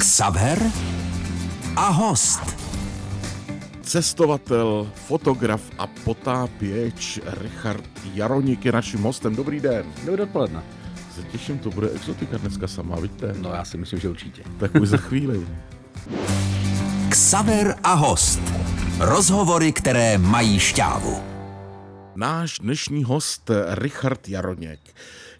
Xaver 0.00 0.58
a 1.76 1.88
host. 1.88 2.56
Cestovatel, 3.82 4.90
fotograf 4.94 5.60
a 5.78 5.86
potápěč 5.86 7.20
Richard 7.26 7.90
Jaroník 8.14 8.64
je 8.64 8.72
naším 8.72 9.02
hostem. 9.02 9.36
Dobrý 9.36 9.60
den. 9.60 9.86
Dobrý 10.04 10.22
odpoledne. 10.22 10.62
Se 11.14 11.22
těším, 11.22 11.58
to 11.58 11.70
bude 11.70 11.90
exotika 11.90 12.38
dneska 12.38 12.68
sama, 12.68 12.96
vidíte? 12.96 13.34
No 13.38 13.52
já 13.52 13.64
si 13.64 13.78
myslím, 13.78 14.00
že 14.00 14.08
určitě. 14.08 14.42
Tak 14.58 14.74
už 14.74 14.88
za 14.88 14.96
chvíli. 14.96 15.46
Xaver 17.08 17.74
a 17.82 17.94
host. 17.94 18.40
Rozhovory, 18.98 19.72
které 19.72 20.18
mají 20.18 20.58
šťávu. 20.58 21.22
Náš 22.16 22.58
dnešní 22.58 23.04
host 23.04 23.50
Richard 23.74 24.28
Jaroněk 24.28 24.80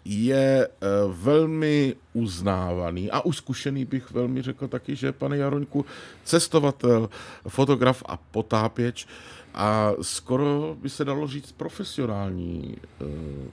je 0.05 0.67
eh, 0.67 0.87
velmi 1.07 1.95
uznávaný 2.13 3.11
a 3.11 3.21
uskušený 3.21 3.85
bych 3.85 4.11
velmi 4.11 4.41
řekl 4.41 4.67
taky, 4.67 4.95
že 4.95 5.11
pane 5.11 5.37
Jaroňku, 5.37 5.85
cestovatel, 6.23 7.09
fotograf 7.47 8.03
a 8.05 8.17
potápěč 8.17 9.07
a 9.53 9.91
skoro 10.01 10.77
by 10.81 10.89
se 10.89 11.05
dalo 11.05 11.27
říct 11.27 11.51
profesionální 11.51 12.77
eh, 13.01 13.05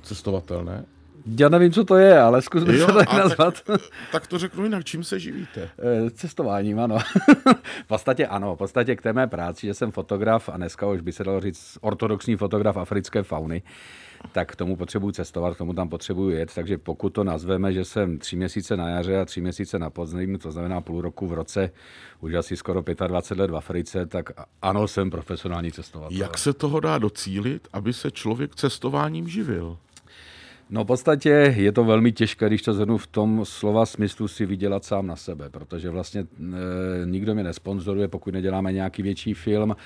cestovatel, 0.02 0.64
ne? 0.64 0.84
Já 1.38 1.48
nevím, 1.48 1.72
co 1.72 1.84
to 1.84 1.96
je, 1.96 2.20
ale 2.20 2.42
zkusme 2.42 2.76
jo, 2.76 2.86
se 2.86 2.92
tak 2.92 3.12
nazvat. 3.12 3.60
Tak, 3.62 3.80
tak 4.12 4.26
to 4.26 4.38
řeknu 4.38 4.64
jinak, 4.64 4.84
čím 4.84 5.04
se 5.04 5.20
živíte? 5.20 5.70
Eh, 5.78 6.10
cestováním, 6.10 6.80
ano. 6.80 6.98
v 7.84 7.86
podstatě 7.86 8.26
ano, 8.26 8.54
v 8.54 8.58
podstatě 8.58 8.96
k 8.96 9.02
té 9.02 9.12
mé 9.12 9.26
práci, 9.26 9.66
že 9.66 9.74
jsem 9.74 9.90
fotograf 9.90 10.48
a 10.48 10.56
dneska 10.56 10.86
už 10.86 11.00
by 11.00 11.12
se 11.12 11.24
dalo 11.24 11.40
říct 11.40 11.78
ortodoxní 11.80 12.36
fotograf 12.36 12.76
africké 12.76 13.22
fauny, 13.22 13.62
tak 14.32 14.52
k 14.52 14.56
tomu 14.56 14.76
potřebuji 14.76 15.10
cestovat, 15.10 15.54
k 15.54 15.58
tomu 15.58 15.74
tam 15.74 15.88
potřebuji 15.88 16.30
jet, 16.30 16.54
takže 16.54 16.78
pokud 16.78 17.10
to 17.10 17.24
nazveme, 17.24 17.72
že 17.72 17.84
jsem 17.84 18.18
tři 18.18 18.36
měsíce 18.36 18.76
na 18.76 18.88
jaře 18.88 19.20
a 19.20 19.24
tři 19.24 19.40
měsíce 19.40 19.78
na 19.78 19.90
podzim, 19.90 20.38
to 20.38 20.52
znamená 20.52 20.80
půl 20.80 21.00
roku 21.00 21.26
v 21.26 21.32
roce, 21.32 21.70
už 22.20 22.34
asi 22.34 22.56
skoro 22.56 22.82
25 23.06 23.42
let 23.42 23.50
v 23.50 23.56
Africe, 23.56 24.06
tak 24.06 24.30
ano, 24.62 24.88
jsem 24.88 25.10
profesionální 25.10 25.72
cestovatel. 25.72 26.18
Jak 26.18 26.38
se 26.38 26.52
toho 26.52 26.80
dá 26.80 26.98
docílit, 26.98 27.68
aby 27.72 27.92
se 27.92 28.10
člověk 28.10 28.54
cestováním 28.54 29.28
živil? 29.28 29.78
No 30.70 30.84
v 30.84 30.86
podstatě 30.86 31.54
je 31.56 31.72
to 31.72 31.84
velmi 31.84 32.12
těžké, 32.12 32.46
když 32.46 32.62
to 32.62 32.74
zhrnu 32.74 32.98
v 32.98 33.06
tom 33.06 33.44
slova 33.44 33.86
smyslu 33.86 34.28
si 34.28 34.46
vydělat 34.46 34.84
sám 34.84 35.06
na 35.06 35.16
sebe, 35.16 35.50
protože 35.50 35.90
vlastně 35.90 36.20
e, 36.20 36.26
nikdo 37.04 37.34
mě 37.34 37.44
nesponzoruje, 37.44 38.08
pokud 38.08 38.34
neděláme 38.34 38.72
nějaký 38.72 39.02
větší 39.02 39.34
film. 39.34 39.76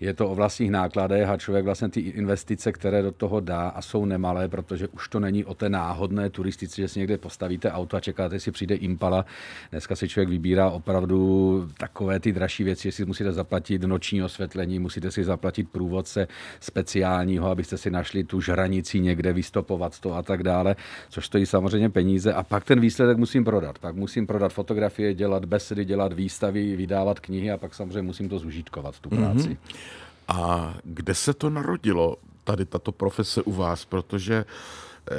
Je 0.00 0.14
to 0.14 0.30
o 0.30 0.34
vlastních 0.34 0.70
nákladech 0.70 1.28
a 1.28 1.36
člověk 1.36 1.64
vlastně 1.64 1.88
ty 1.88 2.00
investice, 2.00 2.72
které 2.72 3.02
do 3.02 3.12
toho 3.12 3.40
dá 3.40 3.68
a 3.68 3.82
jsou 3.82 4.04
nemalé, 4.04 4.48
protože 4.48 4.88
už 4.88 5.08
to 5.08 5.20
není 5.20 5.44
o 5.44 5.54
té 5.54 5.68
náhodné 5.68 6.30
turistice, 6.30 6.80
že 6.80 6.88
si 6.88 6.98
někde 6.98 7.18
postavíte 7.18 7.72
auto 7.72 7.96
a 7.96 8.00
čekáte, 8.00 8.34
jestli 8.34 8.52
přijde 8.52 8.74
Impala. 8.74 9.26
Dneska 9.70 9.96
si 9.96 10.08
člověk 10.08 10.28
vybírá 10.28 10.70
opravdu 10.70 11.68
takové 11.78 12.20
ty 12.20 12.32
dražší 12.32 12.64
věci, 12.64 12.88
jestli 12.88 13.04
musíte 13.04 13.32
zaplatit 13.32 13.82
noční 13.82 14.22
osvětlení, 14.22 14.78
musíte 14.78 15.10
si 15.10 15.24
zaplatit 15.24 15.70
průvodce 15.70 16.28
speciálního, 16.60 17.50
abyste 17.50 17.78
si 17.78 17.90
našli 17.90 18.24
tu 18.24 18.40
žranici 18.40 19.00
někde, 19.00 19.32
vystopovat 19.32 20.00
to 20.00 20.14
a 20.14 20.25
tak 20.26 20.42
dále, 20.42 20.76
což 21.08 21.26
stojí 21.26 21.46
samozřejmě 21.46 21.90
peníze. 21.90 22.32
A 22.32 22.42
pak 22.42 22.64
ten 22.64 22.80
výsledek 22.80 23.16
musím 23.16 23.44
prodat. 23.44 23.78
Pak 23.78 23.96
musím 23.96 24.26
prodat 24.26 24.52
fotografie, 24.52 25.14
dělat 25.14 25.44
besedy, 25.44 25.84
dělat 25.84 26.12
výstavy, 26.12 26.76
vydávat 26.76 27.20
knihy 27.20 27.50
a 27.50 27.56
pak 27.56 27.74
samozřejmě 27.74 28.02
musím 28.02 28.28
to 28.28 28.38
zužitkovat, 28.38 29.00
tu 29.00 29.08
práci. 29.08 29.48
Mm-hmm. 29.48 29.76
A 30.28 30.74
kde 30.84 31.14
se 31.14 31.34
to 31.34 31.50
narodilo, 31.50 32.16
tady 32.44 32.64
tato 32.64 32.92
profese 32.92 33.42
u 33.42 33.52
vás? 33.52 33.84
Protože 33.84 34.44
eh, 35.10 35.14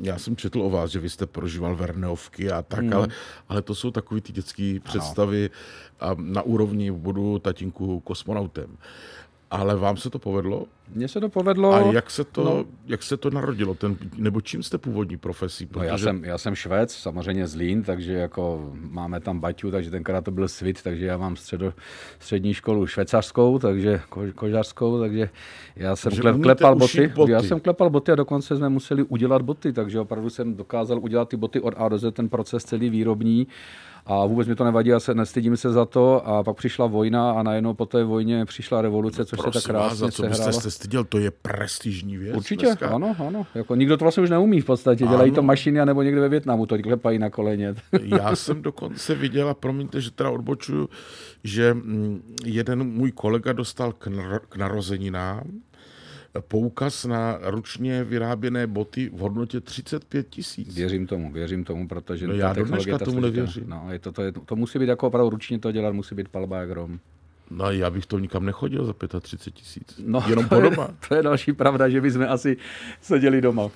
já 0.00 0.18
jsem 0.18 0.36
četl 0.36 0.62
o 0.62 0.70
vás, 0.70 0.90
že 0.90 0.98
vy 0.98 1.10
jste 1.10 1.26
prožíval 1.26 1.76
Verneovky 1.76 2.50
a 2.50 2.62
tak, 2.62 2.84
mm. 2.84 2.92
ale, 2.92 3.08
ale 3.48 3.62
to 3.62 3.74
jsou 3.74 3.90
takové 3.90 4.20
ty 4.20 4.32
dětské 4.32 4.78
představy 4.84 5.50
a 6.00 6.10
na 6.18 6.42
úrovni 6.42 6.90
budu 6.90 7.38
tatínku 7.38 8.00
kosmonautem 8.00 8.76
ale 9.52 9.76
vám 9.76 9.96
se 9.96 10.10
to 10.10 10.18
povedlo? 10.18 10.64
Mně 10.94 11.08
se 11.08 11.20
to 11.20 11.28
povedlo. 11.28 11.74
A 11.74 11.92
jak 11.92 12.10
se 12.10 12.24
to, 12.24 12.44
no, 12.44 12.64
jak 12.86 13.02
se 13.02 13.16
to 13.16 13.30
narodilo? 13.30 13.74
Ten, 13.74 13.96
nebo 14.16 14.40
čím 14.40 14.62
jste 14.62 14.78
původní 14.78 15.16
profesí? 15.16 15.66
Protože... 15.66 15.86
No 15.86 15.92
já, 15.92 15.98
jsem, 15.98 16.24
já 16.24 16.38
jsem 16.38 16.54
švec, 16.54 16.92
samozřejmě 16.92 17.46
z 17.46 17.54
Lín, 17.54 17.82
takže 17.82 18.12
jako 18.12 18.72
máme 18.74 19.20
tam 19.20 19.40
baťu, 19.40 19.70
takže 19.70 19.90
tenkrát 19.90 20.24
to 20.24 20.30
byl 20.30 20.48
svit, 20.48 20.82
takže 20.82 21.06
já 21.06 21.16
mám 21.16 21.36
středo, 21.36 21.72
střední 22.18 22.54
školu 22.54 22.86
švecářskou, 22.86 23.58
takže 23.58 24.00
ko, 24.08 24.22
kožařskou, 24.34 25.00
takže 25.00 25.30
já 25.76 25.96
jsem 25.96 26.12
kle, 26.12 26.38
klepal 26.38 26.76
boty, 26.76 27.08
boty. 27.08 27.32
Já 27.32 27.42
jsem 27.42 27.60
klepal 27.60 27.90
boty 27.90 28.12
a 28.12 28.14
dokonce 28.14 28.56
jsme 28.56 28.68
museli 28.68 29.02
udělat 29.02 29.42
boty, 29.42 29.72
takže 29.72 30.00
opravdu 30.00 30.30
jsem 30.30 30.54
dokázal 30.54 30.98
udělat 30.98 31.28
ty 31.28 31.36
boty 31.36 31.60
od 31.60 31.74
A 31.76 31.88
do 31.88 31.98
Z, 31.98 32.12
ten 32.12 32.28
proces 32.28 32.64
celý 32.64 32.90
výrobní 32.90 33.46
a 34.06 34.26
vůbec 34.26 34.48
mi 34.48 34.54
to 34.54 34.64
nevadí, 34.64 34.92
a 34.92 35.00
se 35.00 35.14
nestydím 35.14 35.56
se 35.56 35.72
za 35.72 35.84
to. 35.84 36.26
A 36.26 36.42
pak 36.42 36.56
přišla 36.56 36.86
vojna 36.86 37.32
a 37.32 37.42
najednou 37.42 37.74
po 37.74 37.86
té 37.86 38.04
vojně 38.04 38.44
přišla 38.44 38.82
revoluce, 38.82 39.24
což 39.24 39.40
Prosím 39.40 39.60
se 39.60 39.68
tak 39.68 39.76
krásně 39.76 39.88
vás, 39.88 39.98
za 39.98 40.10
co 40.10 40.22
byste 40.22 40.52
se 40.52 40.70
styděl, 40.70 41.04
to 41.04 41.18
je 41.18 41.30
prestižní 41.30 42.16
věc. 42.16 42.36
Určitě, 42.36 42.66
dneska. 42.66 42.88
ano, 42.88 43.16
ano. 43.26 43.46
Jako 43.54 43.74
nikdo 43.74 43.96
to 43.96 44.04
vlastně 44.04 44.22
už 44.22 44.30
neumí 44.30 44.60
v 44.60 44.64
podstatě. 44.64 45.04
Dělají 45.04 45.30
ano. 45.30 45.34
to 45.34 45.42
mašiny 45.42 45.86
nebo 45.86 46.02
někde 46.02 46.20
ve 46.20 46.28
Větnamu, 46.28 46.66
to 46.66 46.78
klepají 46.78 47.18
na 47.18 47.30
koleně. 47.30 47.74
Já 48.02 48.36
jsem 48.36 48.62
dokonce 48.62 49.14
viděl, 49.14 49.48
a 49.48 49.54
promiňte, 49.54 50.00
že 50.00 50.10
teda 50.10 50.30
odbočuju, 50.30 50.88
že 51.44 51.74
mm, 51.74 52.22
jeden 52.44 52.84
můj 52.84 53.12
kolega 53.12 53.52
dostal 53.52 53.92
k, 53.92 54.08
k 54.48 54.56
narozeninám 54.56 55.42
poukaz 56.40 57.04
na 57.04 57.38
ručně 57.42 58.04
vyráběné 58.04 58.66
boty 58.66 59.08
v 59.08 59.18
hodnotě 59.18 59.60
35 59.60 60.28
tisíc. 60.28 60.74
Věřím 60.74 61.06
tomu, 61.06 61.32
věřím 61.32 61.64
tomu, 61.64 61.88
protože 61.88 62.26
no 62.26 62.34
já 62.34 62.52
do 62.52 62.64
dneška 62.64 62.98
tomu 62.98 63.20
nevěřím. 63.20 63.64
No, 63.66 63.86
je 63.90 63.98
to, 63.98 64.12
to, 64.12 64.22
je, 64.22 64.32
to, 64.32 64.56
musí 64.56 64.78
být 64.78 64.88
jako 64.88 65.06
opravdu 65.06 65.30
ručně 65.30 65.58
to 65.58 65.72
dělat, 65.72 65.92
musí 65.92 66.14
být 66.14 66.28
palba 66.28 66.58
jak 66.58 66.70
rom. 66.70 66.98
No 67.50 67.70
já 67.70 67.90
bych 67.90 68.06
to 68.06 68.18
nikam 68.18 68.44
nechodil 68.44 68.84
za 68.84 68.94
35 69.20 69.54
tisíc. 69.54 70.00
No, 70.06 70.24
Jenom 70.28 70.48
po 70.48 70.60
doma. 70.60 70.88
Je, 70.88 71.08
to 71.08 71.14
je 71.14 71.22
další 71.22 71.52
pravda, 71.52 71.88
že 71.88 72.00
bychom 72.00 72.26
asi 72.28 72.56
seděli 73.00 73.40
doma. 73.40 73.70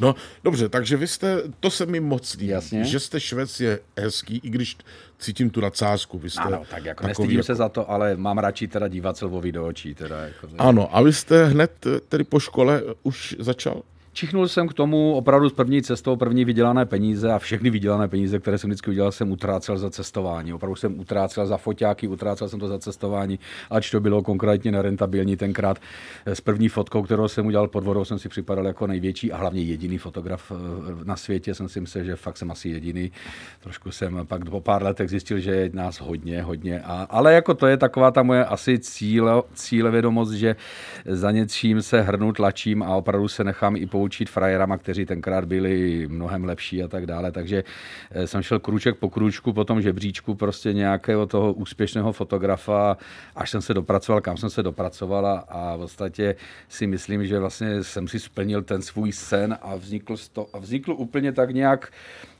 No 0.00 0.14
dobře, 0.44 0.68
takže 0.68 0.96
vy 0.96 1.06
jste, 1.06 1.42
to 1.60 1.70
se 1.70 1.86
mi 1.86 2.00
moc 2.00 2.34
líbí, 2.34 2.46
Jasně. 2.46 2.84
že 2.84 3.00
jste 3.00 3.20
Švec 3.20 3.60
je 3.60 3.80
hezký, 3.96 4.40
i 4.44 4.50
když 4.50 4.76
cítím 5.18 5.50
tu 5.50 5.60
nadsázku. 5.60 6.18
Vy 6.18 6.30
jste 6.30 6.42
ano, 6.42 6.62
tak 6.70 6.84
jako 6.84 7.06
nestydím 7.06 7.36
jako... 7.36 7.46
se 7.46 7.54
za 7.54 7.68
to, 7.68 7.90
ale 7.90 8.16
mám 8.16 8.38
radši 8.38 8.68
teda 8.68 8.88
dívat 8.88 9.22
Lvovi 9.22 9.52
do 9.52 9.66
očí. 9.66 9.94
Teda, 9.94 10.20
jako... 10.20 10.48
Ano, 10.58 10.96
a 10.96 11.02
vy 11.02 11.12
jste 11.12 11.46
hned 11.46 11.86
tedy 12.08 12.24
po 12.24 12.40
škole 12.40 12.82
už 13.02 13.36
začal? 13.38 13.82
Čichnul 14.16 14.48
jsem 14.48 14.68
k 14.68 14.74
tomu 14.74 15.14
opravdu 15.14 15.48
s 15.48 15.52
první 15.52 15.82
cestou, 15.82 16.16
první 16.16 16.44
vydělané 16.44 16.86
peníze 16.86 17.32
a 17.32 17.38
všechny 17.38 17.70
vydělané 17.70 18.08
peníze, 18.08 18.38
které 18.38 18.58
jsem 18.58 18.70
vždycky 18.70 18.90
udělal, 18.90 19.12
jsem 19.12 19.32
utrácel 19.32 19.78
za 19.78 19.90
cestování. 19.90 20.52
Opravdu 20.52 20.76
jsem 20.76 21.00
utrácel 21.00 21.46
za 21.46 21.56
foťáky, 21.56 22.08
utrácel 22.08 22.48
jsem 22.48 22.60
to 22.60 22.68
za 22.68 22.78
cestování, 22.78 23.38
ač 23.70 23.90
to 23.90 24.00
bylo 24.00 24.22
konkrétně 24.22 24.72
nerentabilní 24.72 25.36
tenkrát. 25.36 25.78
S 26.26 26.40
první 26.40 26.68
fotkou, 26.68 27.02
kterou 27.02 27.28
jsem 27.28 27.46
udělal 27.46 27.68
pod 27.68 27.84
vodou, 27.84 28.04
jsem 28.04 28.18
si 28.18 28.28
připadal 28.28 28.66
jako 28.66 28.86
největší 28.86 29.32
a 29.32 29.36
hlavně 29.36 29.62
jediný 29.62 29.98
fotograf 29.98 30.52
eh, 30.52 31.04
na 31.04 31.16
světě. 31.16 31.54
Jsem 31.54 31.68
si 31.68 31.80
myslel, 31.80 32.04
že 32.04 32.16
fakt 32.16 32.36
jsem 32.36 32.50
asi 32.50 32.68
jediný. 32.68 33.12
Trošku 33.60 33.90
jsem 33.90 34.26
pak 34.26 34.50
po 34.50 34.60
pár 34.60 34.82
letech 34.82 35.10
zjistil, 35.10 35.38
že 35.38 35.50
je 35.50 35.70
nás 35.72 36.00
hodně, 36.00 36.42
hodně. 36.42 36.80
A, 36.80 37.06
ale 37.10 37.34
jako 37.34 37.54
to 37.54 37.66
je 37.66 37.76
taková 37.76 38.10
ta 38.10 38.22
moje 38.22 38.44
asi 38.44 38.78
cíle, 38.78 39.42
cíle 39.54 39.90
vědomost, 39.90 40.30
že 40.32 40.56
za 41.06 41.30
něčím 41.30 41.82
se 41.82 42.02
hrnu, 42.02 42.32
tlačím 42.32 42.82
a 42.82 42.96
opravdu 42.96 43.28
se 43.28 43.44
nechám 43.44 43.76
i 43.76 43.86
použít 43.86 44.05
poučit 44.06 44.30
frajerama, 44.30 44.78
kteří 44.78 45.06
tenkrát 45.06 45.44
byli 45.44 46.06
mnohem 46.08 46.44
lepší 46.44 46.82
a 46.82 46.88
tak 46.88 47.06
dále. 47.06 47.32
Takže 47.32 47.64
eh, 48.10 48.26
jsem 48.26 48.42
šel 48.42 48.58
kruček 48.58 48.96
po 48.96 49.10
kručku 49.10 49.52
po 49.52 49.64
tom 49.64 49.82
žebříčku 49.82 50.34
prostě 50.34 50.72
nějakého 50.72 51.26
toho 51.26 51.52
úspěšného 51.52 52.12
fotografa, 52.12 52.96
až 53.36 53.50
jsem 53.50 53.62
se 53.62 53.74
dopracoval, 53.74 54.20
kam 54.20 54.36
jsem 54.36 54.50
se 54.50 54.62
dopracoval 54.62 55.26
a 55.48 55.76
v 55.76 55.78
podstatě 55.78 56.34
si 56.68 56.86
myslím, 56.86 57.26
že 57.26 57.38
vlastně 57.38 57.82
jsem 57.82 58.08
si 58.08 58.20
splnil 58.20 58.62
ten 58.62 58.82
svůj 58.82 59.12
sen 59.12 59.58
a 59.62 59.74
vznikl, 59.74 60.14
to, 60.32 60.46
a 60.52 60.58
vznikl 60.58 60.94
úplně 60.94 61.32
tak 61.32 61.50
nějak 61.50 61.90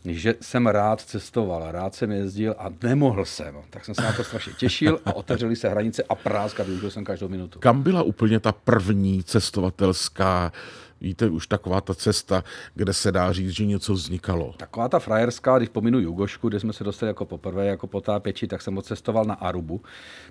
že 0.06 0.34
jsem 0.40 0.66
rád 0.66 1.00
cestoval, 1.00 1.72
rád 1.72 1.94
jsem 1.94 2.10
jezdil 2.12 2.54
a 2.58 2.70
nemohl 2.82 3.24
jsem. 3.24 3.54
Tak 3.70 3.84
jsem 3.84 3.94
se 3.94 4.02
na 4.02 4.12
to 4.12 4.24
strašně 4.24 4.52
těšil 4.52 5.00
a 5.04 5.12
otevřeli 5.16 5.56
se 5.56 5.68
hranice 5.68 6.02
a 6.02 6.14
práska, 6.14 6.62
využil 6.62 6.90
jsem 6.90 7.04
každou 7.04 7.28
minutu. 7.28 7.58
Kam 7.58 7.82
byla 7.82 8.02
úplně 8.02 8.40
ta 8.40 8.52
první 8.52 9.24
cestovatelská 9.24 10.52
víte, 11.00 11.28
už 11.28 11.46
taková 11.46 11.80
ta 11.80 11.94
cesta, 11.94 12.44
kde 12.74 12.92
se 12.92 13.12
dá 13.12 13.32
říct, 13.32 13.50
že 13.50 13.66
něco 13.66 13.92
vznikalo. 13.92 14.54
Taková 14.56 14.88
ta 14.88 14.98
frajerská, 14.98 15.58
když 15.58 15.68
pominu 15.68 15.98
Jugošku, 15.98 16.48
kde 16.48 16.60
jsme 16.60 16.72
se 16.72 16.84
dostali 16.84 17.10
jako 17.10 17.24
poprvé, 17.24 17.66
jako 17.66 17.86
potápěči, 17.86 18.46
tak 18.46 18.62
jsem 18.62 18.78
odcestoval 18.78 19.24
na 19.24 19.34
Arubu. 19.34 19.80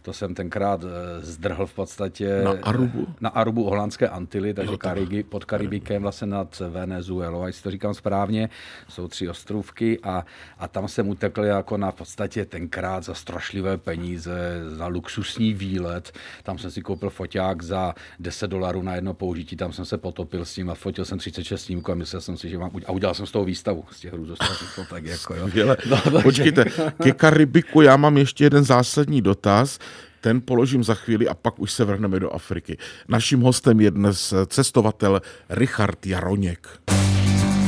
To 0.01 0.13
jsem 0.13 0.35
tenkrát 0.35 0.83
eh, 0.83 1.21
zdrhl 1.21 1.65
v 1.65 1.73
podstatě. 1.73 2.41
Na 2.43 2.53
Arubu? 2.63 3.07
Na 3.21 3.29
Arubu, 3.29 3.63
holandské 3.63 4.09
Antily, 4.09 4.53
takže 4.53 4.73
jo, 4.73 4.77
Kariby, 4.77 5.23
pod 5.23 5.45
Karibikem, 5.45 6.01
vlastně 6.01 6.27
nad 6.27 6.59
Venezuelou, 6.69 7.43
a 7.43 7.51
si 7.51 7.63
to 7.63 7.71
říkám 7.71 7.93
správně, 7.93 8.49
jsou 8.87 9.07
tři 9.07 9.29
ostrovky 9.29 9.99
a, 10.03 10.25
a 10.59 10.67
tam 10.67 10.87
jsem 10.87 11.09
utekl 11.09 11.43
jako 11.43 11.77
na 11.77 11.91
v 11.91 11.95
podstatě 11.95 12.45
tenkrát 12.45 13.03
za 13.03 13.13
strašlivé 13.13 13.77
peníze, 13.77 14.61
za 14.67 14.87
luxusní 14.87 15.53
výlet. 15.53 16.11
Tam 16.43 16.57
jsem 16.57 16.71
si 16.71 16.81
koupil 16.81 17.09
foťák 17.09 17.63
za 17.63 17.95
10 18.19 18.47
dolarů 18.47 18.81
na 18.81 18.95
jedno 18.95 19.13
použití, 19.13 19.55
tam 19.55 19.73
jsem 19.73 19.85
se 19.85 19.97
potopil 19.97 20.45
s 20.45 20.54
s 20.55 20.57
ním 20.57 20.69
a 20.69 20.75
fotil 20.75 21.05
jsem 21.05 21.17
36 21.17 21.61
snímků 21.61 21.91
a 21.91 21.95
myslel 21.95 22.21
jsem 22.21 22.37
si, 22.37 22.49
že 22.49 22.57
mám, 22.57 22.71
a 22.85 22.91
udělal 22.91 23.15
jsem 23.15 23.25
z 23.25 23.31
toho 23.31 23.45
výstavu 23.45 23.83
z 23.91 23.99
těch 23.99 24.13
hrůzostrašů, 24.13 24.65
tak 24.89 25.05
jako 25.05 25.35
jo. 25.35 25.47
Skvěle. 25.47 25.77
No, 25.89 26.01
takže... 26.01 26.19
Počkejte, 26.23 26.65
ke 27.03 27.11
Karibiku 27.11 27.81
já 27.81 27.97
mám 27.97 28.17
ještě 28.17 28.43
jeden 28.43 28.63
zásadní 28.63 29.21
dotaz 29.21 29.79
ten 30.21 30.41
položím 30.41 30.83
za 30.83 30.95
chvíli 30.95 31.27
a 31.27 31.33
pak 31.33 31.59
už 31.59 31.71
se 31.71 31.85
vrhneme 31.85 32.19
do 32.19 32.33
Afriky. 32.33 32.77
Naším 33.07 33.41
hostem 33.41 33.81
je 33.81 33.91
dnes 33.91 34.33
cestovatel 34.47 35.21
Richard 35.49 36.05
Jaroněk. 36.05 36.67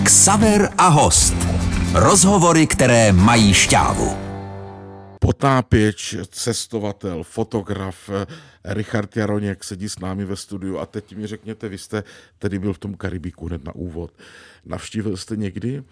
Ksaver 0.03 0.69
a 0.77 0.87
host. 0.87 1.35
Rozhovory, 1.93 2.67
které 2.67 3.11
mají 3.11 3.53
šťávu. 3.53 4.26
Potápěč, 5.27 6.15
cestovatel, 6.29 7.23
fotograf 7.23 8.09
Richard 8.63 9.17
Jaroněk 9.17 9.63
sedí 9.63 9.89
s 9.89 9.99
námi 9.99 10.25
ve 10.25 10.35
studiu 10.35 10.77
a 10.77 10.85
teď 10.85 11.15
mi 11.15 11.27
řekněte, 11.27 11.69
vy 11.69 11.77
jste 11.77 12.03
tedy 12.39 12.59
byl 12.59 12.73
v 12.73 12.77
tom 12.77 12.93
Karibiku 12.95 13.45
hned 13.45 13.63
na 13.63 13.75
úvod. 13.75 14.13
Navštívil 14.65 15.17
jste 15.17 15.35
někdy 15.35 15.83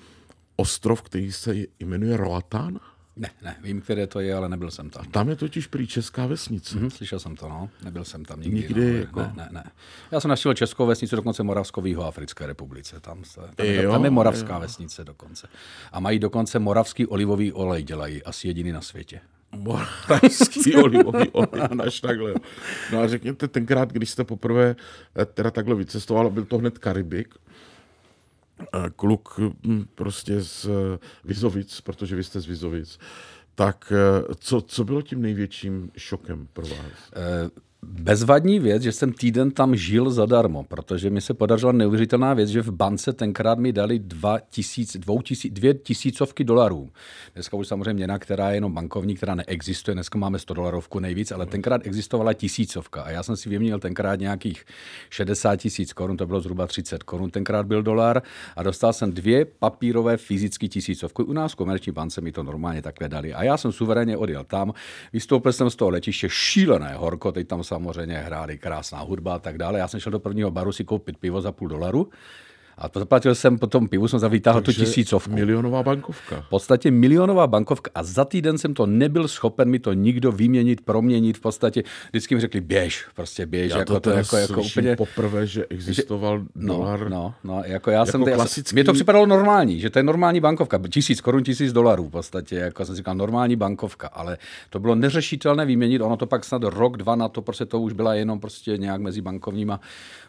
ostrov, 0.56 1.02
který 1.02 1.32
se 1.32 1.56
jmenuje 1.80 2.18
Roatán? 2.18 2.80
Ne, 3.18 3.30
ne, 3.42 3.56
vím, 3.64 3.82
které 3.82 4.08
to 4.08 4.20
je, 4.20 4.36
ale 4.36 4.50
nebyl 4.50 4.72
jsem 4.72 4.90
tam. 4.90 5.06
Tam 5.06 5.30
je 5.30 5.36
totiž 5.36 5.68
prý 5.68 5.88
česká 5.88 6.26
vesnice. 6.26 6.76
Mm-hmm, 6.76 6.90
slyšel 6.90 7.20
jsem 7.20 7.36
to, 7.36 7.50
no. 7.50 7.70
Nebyl 7.84 8.04
jsem 8.04 8.26
tam 8.26 8.42
nikdy. 8.42 8.58
Nikdy 8.58 8.94
no. 8.94 9.00
jako... 9.00 9.20
Ne, 9.20 9.34
ne, 9.36 9.50
ne. 9.52 9.64
Já 10.12 10.20
jsem 10.20 10.30
našel 10.30 10.54
českou 10.54 10.86
vesnici, 10.86 11.16
dokonce 11.16 11.44
Moravsko 11.44 11.82
v 11.82 12.02
Africké 12.02 12.46
republice. 12.46 13.00
Tam, 13.00 13.24
se, 13.24 13.42
tam, 13.56 13.68
jo, 13.68 13.92
tam 13.92 14.04
je 14.04 14.10
moravská 14.10 14.54
jo. 14.54 14.60
vesnice 14.60 15.04
dokonce. 15.04 15.48
A 15.92 16.00
mají 16.00 16.20
dokonce 16.20 16.60
moravský 16.60 17.08
olivový 17.08 17.54
olej, 17.54 17.84
dělají 17.84 18.24
asi 18.24 18.48
jediný 18.48 18.72
na 18.72 18.82
světě. 18.82 19.22
Moravský 19.56 20.76
olivový 20.84 21.30
olej, 21.30 21.70
až 21.86 22.02
takhle. 22.02 22.34
No 22.92 23.00
a 23.02 23.08
řekněte, 23.08 23.48
tenkrát, 23.48 23.92
když 23.94 24.10
jste 24.10 24.24
poprvé 24.24 24.76
eh, 25.22 25.26
teda 25.26 25.52
takhle 25.52 25.76
vycestoval, 25.76 26.30
byl 26.30 26.46
to 26.46 26.58
hned 26.58 26.78
Karibik, 26.78 27.36
kluk 28.96 29.40
hm, 29.40 29.86
prostě 29.96 30.42
z 30.42 30.66
eh, 30.66 31.00
Vizovic, 31.24 31.82
protože 31.82 32.16
vy 32.16 32.24
jste 32.24 32.40
z 32.40 32.46
Vizovic, 32.46 33.00
tak 33.56 33.94
eh, 33.96 34.36
co, 34.40 34.62
co 34.62 34.84
bylo 34.84 35.02
tím 35.02 35.22
největším 35.22 35.92
šokem 35.98 36.48
pro 36.54 36.68
vás? 36.68 37.12
Uh 37.16 37.50
bezvadní 37.88 38.60
věc, 38.60 38.84
že 38.84 38.92
jsem 38.92 39.14
týden 39.14 39.52
tam 39.52 39.76
žil 39.76 40.10
zadarmo, 40.10 40.64
protože 40.64 41.10
mi 41.10 41.22
se 41.22 41.34
podařila 41.34 41.72
neuvěřitelná 41.72 42.34
věc, 42.34 42.50
že 42.50 42.62
v 42.62 42.72
bance 42.72 43.14
tenkrát 43.14 43.60
mi 43.60 43.74
dali 43.74 44.00
dva 44.00 44.40
tisíc, 44.40 44.98
dvou 44.98 45.22
tisíc, 45.22 45.54
dvě 45.54 45.74
tisícovky 45.74 46.44
dolarů. 46.44 46.90
Dneska 47.34 47.58
už 47.58 47.68
samozřejmě 47.68 47.94
měna, 47.94 48.20
která 48.20 48.50
je 48.50 48.58
jenom 48.58 48.74
bankovní, 48.74 49.16
která 49.16 49.36
neexistuje, 49.36 49.96
dneska 49.96 50.20
máme 50.20 50.40
100 50.40 50.54
dolarovku 50.54 51.00
nejvíc, 51.00 51.32
ale 51.32 51.46
tenkrát 51.46 51.88
existovala 51.88 52.34
tisícovka. 52.34 53.02
A 53.02 53.10
já 53.10 53.24
jsem 53.24 53.38
si 53.38 53.50
vyměnil 53.50 53.80
tenkrát 53.80 54.20
nějakých 54.20 54.66
60 55.10 55.56
tisíc 55.56 55.94
korun, 55.94 56.18
to 56.18 56.28
bylo 56.28 56.42
zhruba 56.42 56.68
30 56.68 57.04
korun, 57.04 57.32
tenkrát 57.32 57.66
byl 57.66 57.84
dolar 57.84 58.22
a 58.56 58.64
dostal 58.64 58.94
jsem 58.94 59.12
dvě 59.12 59.46
papírové 59.46 60.18
fyzické 60.18 60.68
tisícovky. 60.68 61.24
U 61.24 61.34
nás 61.34 61.52
v 61.52 61.56
komerční 61.56 61.92
bance 61.92 62.22
mi 62.22 62.32
to 62.32 62.44
normálně 62.44 62.82
takhle 62.82 63.10
dali. 63.10 63.34
A 63.34 63.44
já 63.44 63.58
jsem 63.58 63.72
suverénně 63.72 64.18
odjel 64.18 64.44
tam, 64.44 64.74
vystoupil 65.14 65.54
jsem 65.54 65.70
z 65.70 65.76
toho 65.76 65.92
letiště 65.92 66.30
šílené 66.30 66.94
horko, 66.96 67.32
teď 67.32 67.48
tam 67.48 67.64
samozřejmě 67.76 68.18
hráli 68.18 68.58
krásná 68.58 69.00
hudba 69.04 69.36
a 69.36 69.40
tak 69.40 69.58
dále. 69.58 69.80
Já 69.80 69.88
jsem 69.88 70.00
šel 70.00 70.12
do 70.12 70.20
prvního 70.20 70.52
baru 70.52 70.72
si 70.72 70.84
koupit 70.84 71.18
pivo 71.18 71.42
za 71.42 71.52
půl 71.52 71.68
dolaru 71.68 72.10
a 72.78 72.90
zaplatil 73.00 73.36
jsem 73.36 73.58
po 73.58 73.68
tom 73.68 73.88
pivu, 73.88 74.08
jsem 74.08 74.20
zavítal 74.20 74.62
tu 74.62 74.74
tisícovku. 74.74 75.34
milionová 75.34 75.84
bankovka. 75.84 76.42
V 76.42 76.50
podstatě 76.50 76.92
milionová 76.92 77.48
bankovka 77.48 77.92
a 77.96 78.04
za 78.04 78.26
týden 78.26 78.58
jsem 78.58 78.74
to 78.74 78.86
nebyl 78.86 79.28
schopen 79.28 79.70
mi 79.70 79.80
to 79.80 79.94
nikdo 79.94 80.32
vyměnit, 80.32 80.82
proměnit. 80.82 81.38
V 81.38 81.42
podstatě 81.42 81.84
vždycky 82.10 82.36
mi 82.36 82.42
řekli 82.42 82.62
běž, 82.62 83.06
prostě 83.16 83.46
běž. 83.46 83.72
Já 83.72 83.78
jako 83.78 83.94
to, 83.94 84.00
to 84.00 84.10
jako, 84.10 84.38
jako 84.38 84.62
úplně, 84.62 84.96
poprvé, 84.96 85.48
že 85.48 85.66
existoval 85.70 86.40
že, 86.40 86.46
no, 86.56 86.78
dolar. 86.78 87.10
No, 87.10 87.34
no, 87.44 87.64
jako 87.66 87.92
já 87.92 88.00
jako 88.00 88.12
jsem, 88.12 88.24
klasický... 88.24 88.76
Mně 88.76 88.84
to 88.84 88.94
připadalo 88.94 89.26
normální, 89.26 89.80
že 89.80 89.90
to 89.90 90.00
je 90.00 90.04
normální 90.04 90.40
bankovka. 90.40 90.80
Tisíc 90.90 91.22
korun, 91.22 91.44
tisíc 91.44 91.74
dolarů 91.74 92.08
v 92.08 92.12
podstatě, 92.12 92.56
jako 92.56 92.86
jsem 92.86 92.96
říkal, 92.96 93.16
normální 93.16 93.56
bankovka, 93.56 94.08
ale 94.08 94.38
to 94.70 94.80
bylo 94.80 94.96
neřešitelné 94.96 95.66
vyměnit. 95.66 96.02
Ono 96.02 96.18
to 96.18 96.26
pak 96.26 96.46
snad 96.46 96.64
rok, 96.64 96.98
dva 96.98 97.16
na 97.16 97.30
to, 97.30 97.42
prostě 97.42 97.66
to 97.66 97.80
už 97.80 97.94
byla 97.94 98.14
jenom 98.14 98.40
prostě 98.40 98.78
nějak 98.78 99.02
mezi 99.02 99.22
bankovníma 99.22 99.80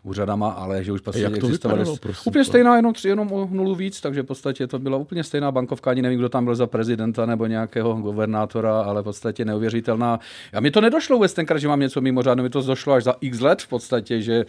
úřadama, 0.02 0.50
ale 0.50 0.84
že 0.84 0.93
už 0.93 1.00
prostě 1.00 1.22
jak 1.22 1.38
to 1.38 1.48
vypadalo, 1.48 1.96
úplně 2.36 2.44
stejná, 2.44 2.76
jenom, 2.76 2.92
tři, 2.92 3.08
jenom 3.08 3.32
o 3.32 3.48
nulu 3.50 3.74
víc, 3.74 4.00
takže 4.00 4.22
v 4.22 4.26
podstatě 4.26 4.66
to 4.66 4.78
byla 4.78 4.96
úplně 4.96 5.24
stejná 5.24 5.52
bankovka, 5.52 5.90
ani 5.90 6.02
nevím, 6.02 6.18
kdo 6.18 6.28
tam 6.28 6.44
byl 6.44 6.54
za 6.54 6.66
prezidenta 6.66 7.26
nebo 7.26 7.46
nějakého 7.46 7.94
guvernátora, 7.94 8.80
ale 8.80 9.00
v 9.00 9.04
podstatě 9.04 9.44
neuvěřitelná. 9.44 10.20
A 10.52 10.60
mi 10.60 10.70
to 10.70 10.80
nedošlo 10.80 11.16
vůbec 11.16 11.34
tenkrát, 11.34 11.58
že 11.58 11.68
mám 11.68 11.80
něco 11.80 12.00
mimořádného, 12.00 12.44
mi 12.44 12.50
to 12.50 12.62
došlo 12.62 12.92
až 12.92 13.04
za 13.04 13.14
x 13.20 13.40
let 13.40 13.62
v 13.62 13.68
podstatě, 13.68 14.22
že 14.22 14.44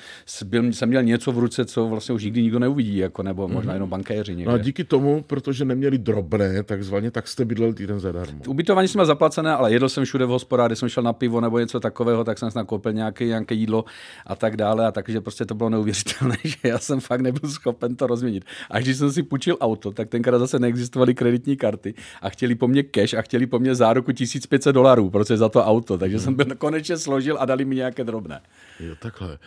byl, 0.46 0.74
jsem 0.74 0.90
měl 0.90 1.04
něco 1.04 1.32
v 1.32 1.40
ruce, 1.40 1.66
co 1.66 1.88
vlastně 1.88 2.16
už 2.16 2.24
nikdy 2.24 2.42
nikdo 2.42 2.60
neuvidí, 2.60 2.98
jako, 2.98 3.24
nebo 3.24 3.48
možná 3.48 3.72
mhm. 3.72 3.76
jenom 3.76 3.90
bankéři. 3.90 4.36
Někde. 4.36 4.52
No 4.52 4.56
a 4.56 4.58
díky 4.58 4.84
tomu, 4.84 5.24
protože 5.28 5.66
neměli 5.66 5.98
drobné, 5.98 6.64
takzvaně, 6.64 7.12
tak 7.12 7.28
jste 7.28 7.46
bydlel 7.46 7.74
týden 7.74 8.00
zadarmo. 8.00 8.40
Ubytování 8.48 8.88
jsme 8.88 9.06
zaplacené, 9.06 9.52
ale 9.52 9.74
jedl 9.74 9.90
jsem 9.90 10.06
všude 10.06 10.26
v 10.26 10.30
hospodáři, 10.30 10.76
jsem 10.76 10.90
šel 10.90 11.04
na 11.04 11.14
pivo 11.14 11.42
nebo 11.42 11.60
něco 11.60 11.80
takového, 11.80 12.24
tak 12.24 12.38
jsem 12.38 12.50
nakoupil 12.56 12.94
nějaké, 12.94 13.26
nějaké 13.26 13.56
jídlo 13.56 13.86
a 14.26 14.36
tak 14.36 14.58
dále. 14.58 14.88
A 14.88 14.92
takže 14.92 15.22
prostě 15.22 15.46
to 15.46 15.56
bylo 15.56 15.70
neuvěřitelné, 15.70 16.38
že 16.44 16.58
já 16.64 16.80
jsem 16.80 17.00
fakt 17.00 17.22
nebyl 17.22 17.50
schopen 17.50 17.77
to 17.96 18.08
rozměnit. 18.08 18.46
A 18.72 18.80
když 18.80 18.98
jsem 18.98 19.12
si 19.12 19.24
půjčil 19.24 19.58
auto, 19.62 19.92
tak 19.92 20.10
tenkrát 20.10 20.40
zase 20.40 20.60
neexistovaly 20.60 21.16
kreditní 21.16 21.58
karty 21.58 21.94
a 22.22 22.30
chtěli 22.30 22.56
po 22.56 22.68
mně 22.68 22.84
cash 22.84 23.14
a 23.14 23.22
chtěli 23.22 23.46
po 23.48 23.60
mně 23.60 23.76
záruku 23.76 24.12
1500 24.12 24.76
dolarů, 24.76 25.10
protože 25.10 25.38
za 25.38 25.50
to 25.50 25.66
auto. 25.66 25.98
Takže 25.98 26.18
hmm. 26.18 26.24
jsem 26.24 26.34
byl 26.36 26.46
konečně 26.58 26.98
složil 26.98 27.38
a 27.40 27.46
dali 27.46 27.66
mi 27.66 27.76
nějaké 27.76 28.04
drobné. 28.04 28.42
Jo, 28.80 28.96
takhle. 29.00 29.38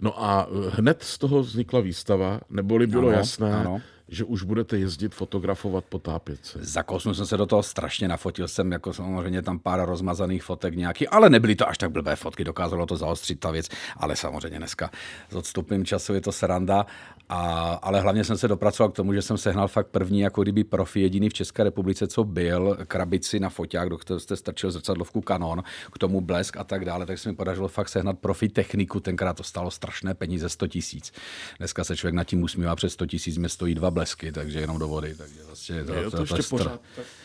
No 0.00 0.24
a 0.24 0.48
hned 0.70 1.02
z 1.02 1.18
toho 1.18 1.42
vznikla 1.42 1.80
výstava, 1.80 2.40
neboli 2.50 2.86
bylo 2.86 3.08
ano, 3.08 3.16
jasné, 3.16 3.54
ano 3.54 3.80
že 4.10 4.24
už 4.24 4.42
budete 4.42 4.78
jezdit 4.78 5.14
fotografovat 5.14 5.84
potápět 5.84 6.46
se. 6.46 6.58
Zakousnul 6.62 7.14
jsem 7.14 7.26
se 7.26 7.36
do 7.36 7.46
toho 7.46 7.62
strašně, 7.62 8.08
nafotil 8.08 8.48
jsem 8.48 8.72
jako 8.72 8.92
samozřejmě 8.92 9.42
tam 9.42 9.58
pár 9.58 9.88
rozmazaných 9.88 10.42
fotek 10.42 10.74
nějaký, 10.74 11.08
ale 11.08 11.30
nebyly 11.30 11.56
to 11.56 11.68
až 11.68 11.78
tak 11.78 11.90
blbé 11.90 12.16
fotky, 12.16 12.44
dokázalo 12.44 12.86
to 12.86 12.96
zaostřit 12.96 13.40
ta 13.40 13.50
věc, 13.50 13.68
ale 13.96 14.16
samozřejmě 14.16 14.58
dneska 14.58 14.90
s 15.30 15.34
odstupem 15.34 15.84
času 15.84 16.14
je 16.14 16.20
to 16.20 16.32
sranda, 16.32 16.86
a, 17.28 17.72
ale 17.82 18.00
hlavně 18.00 18.24
jsem 18.24 18.38
se 18.38 18.48
dopracoval 18.48 18.90
k 18.90 18.96
tomu, 18.96 19.14
že 19.14 19.22
jsem 19.22 19.38
sehnal 19.38 19.68
fakt 19.68 19.86
první 19.86 20.20
jako 20.20 20.42
kdyby 20.42 20.64
profi 20.64 21.00
jediný 21.00 21.28
v 21.28 21.34
České 21.34 21.64
republice, 21.64 22.06
co 22.06 22.24
byl, 22.24 22.78
krabici 22.86 23.40
na 23.40 23.48
foťák, 23.48 23.88
do 23.88 23.98
kterého 23.98 24.20
jste 24.20 24.36
strčil 24.36 24.70
zrcadlovku 24.70 25.20
Canon, 25.20 25.62
k 25.92 25.98
tomu 25.98 26.20
blesk 26.20 26.56
a 26.56 26.64
tak 26.64 26.84
dále, 26.84 27.06
tak 27.06 27.18
se 27.18 27.28
mi 27.28 27.36
podařilo 27.36 27.68
fakt 27.68 27.88
sehnat 27.88 28.18
profi 28.18 28.48
techniku, 28.48 29.00
tenkrát 29.00 29.36
to 29.36 29.42
stalo 29.42 29.70
strašné 29.70 30.14
peníze 30.14 30.48
100 30.48 30.66
tisíc. 30.66 31.12
Dneska 31.58 31.84
se 31.84 31.96
člověk 31.96 32.14
nad 32.14 32.24
tím 32.24 32.42
usmívá, 32.42 32.76
přes 32.76 32.92
100 32.92 33.06
tisíc 33.06 33.36
mě 33.38 33.48
stojí 33.48 33.74
dva 33.74 33.90
blesky, 34.00 34.32
takže 34.32 34.60
jenom 34.60 34.78
do 34.78 34.88
vody. 34.88 35.14
Takže 35.18 35.40
vlastně 35.46 35.84
to, 35.84 35.94
je 35.94 36.04
to, 36.04 36.10
to, 36.10 36.36
to, 36.36 36.42
pořád, 36.50 36.80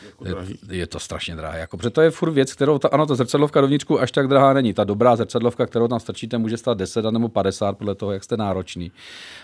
jako 0.05 0.27
je, 0.27 0.35
je, 0.77 0.87
to 0.87 0.99
strašně 0.99 1.35
drahé. 1.35 1.59
Jako, 1.59 1.77
protože 1.77 1.89
to 1.89 2.01
je 2.01 2.11
furt 2.11 2.31
věc, 2.31 2.53
kterou, 2.53 2.79
ta, 2.79 2.87
ano, 2.87 3.05
ta 3.05 3.15
zrcadlovka 3.15 3.61
dovnitřku 3.61 4.01
až 4.01 4.11
tak 4.11 4.27
drahá 4.27 4.53
není. 4.53 4.73
Ta 4.73 4.83
dobrá 4.83 5.15
zrcadlovka, 5.15 5.65
kterou 5.65 5.87
tam 5.87 5.99
strčíte, 5.99 6.37
může 6.37 6.57
stát 6.57 6.77
10 6.77 7.05
nebo 7.11 7.29
50 7.29 7.77
podle 7.77 7.95
toho, 7.95 8.11
jak 8.11 8.23
jste 8.23 8.37
náročný. 8.37 8.91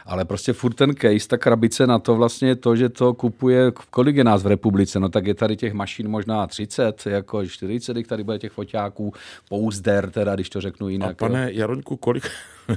Ale 0.05 0.25
prostě 0.25 0.53
furt 0.53 0.73
ten 0.73 0.95
case, 0.95 1.27
ta 1.27 1.37
krabice 1.37 1.87
na 1.87 1.99
to 1.99 2.15
vlastně 2.15 2.47
je 2.47 2.55
to, 2.55 2.75
že 2.75 2.89
to 2.89 3.13
kupuje, 3.13 3.71
kolik 3.89 4.15
je 4.15 4.23
nás 4.23 4.43
v 4.43 4.47
republice, 4.47 4.99
no 4.99 5.09
tak 5.09 5.25
je 5.25 5.33
tady 5.33 5.57
těch 5.57 5.73
mašin 5.73 6.07
možná 6.07 6.47
30, 6.47 7.05
jako 7.05 7.45
40, 7.45 8.07
tady 8.07 8.23
bude 8.23 8.39
těch 8.39 8.51
foťáků, 8.51 9.13
pouzder, 9.49 10.11
teda, 10.11 10.35
když 10.35 10.49
to 10.49 10.61
řeknu 10.61 10.89
jinak. 10.89 11.11
A 11.11 11.27
pane 11.27 11.53
Jaroňku, 11.53 11.97
kolik, 11.97 12.23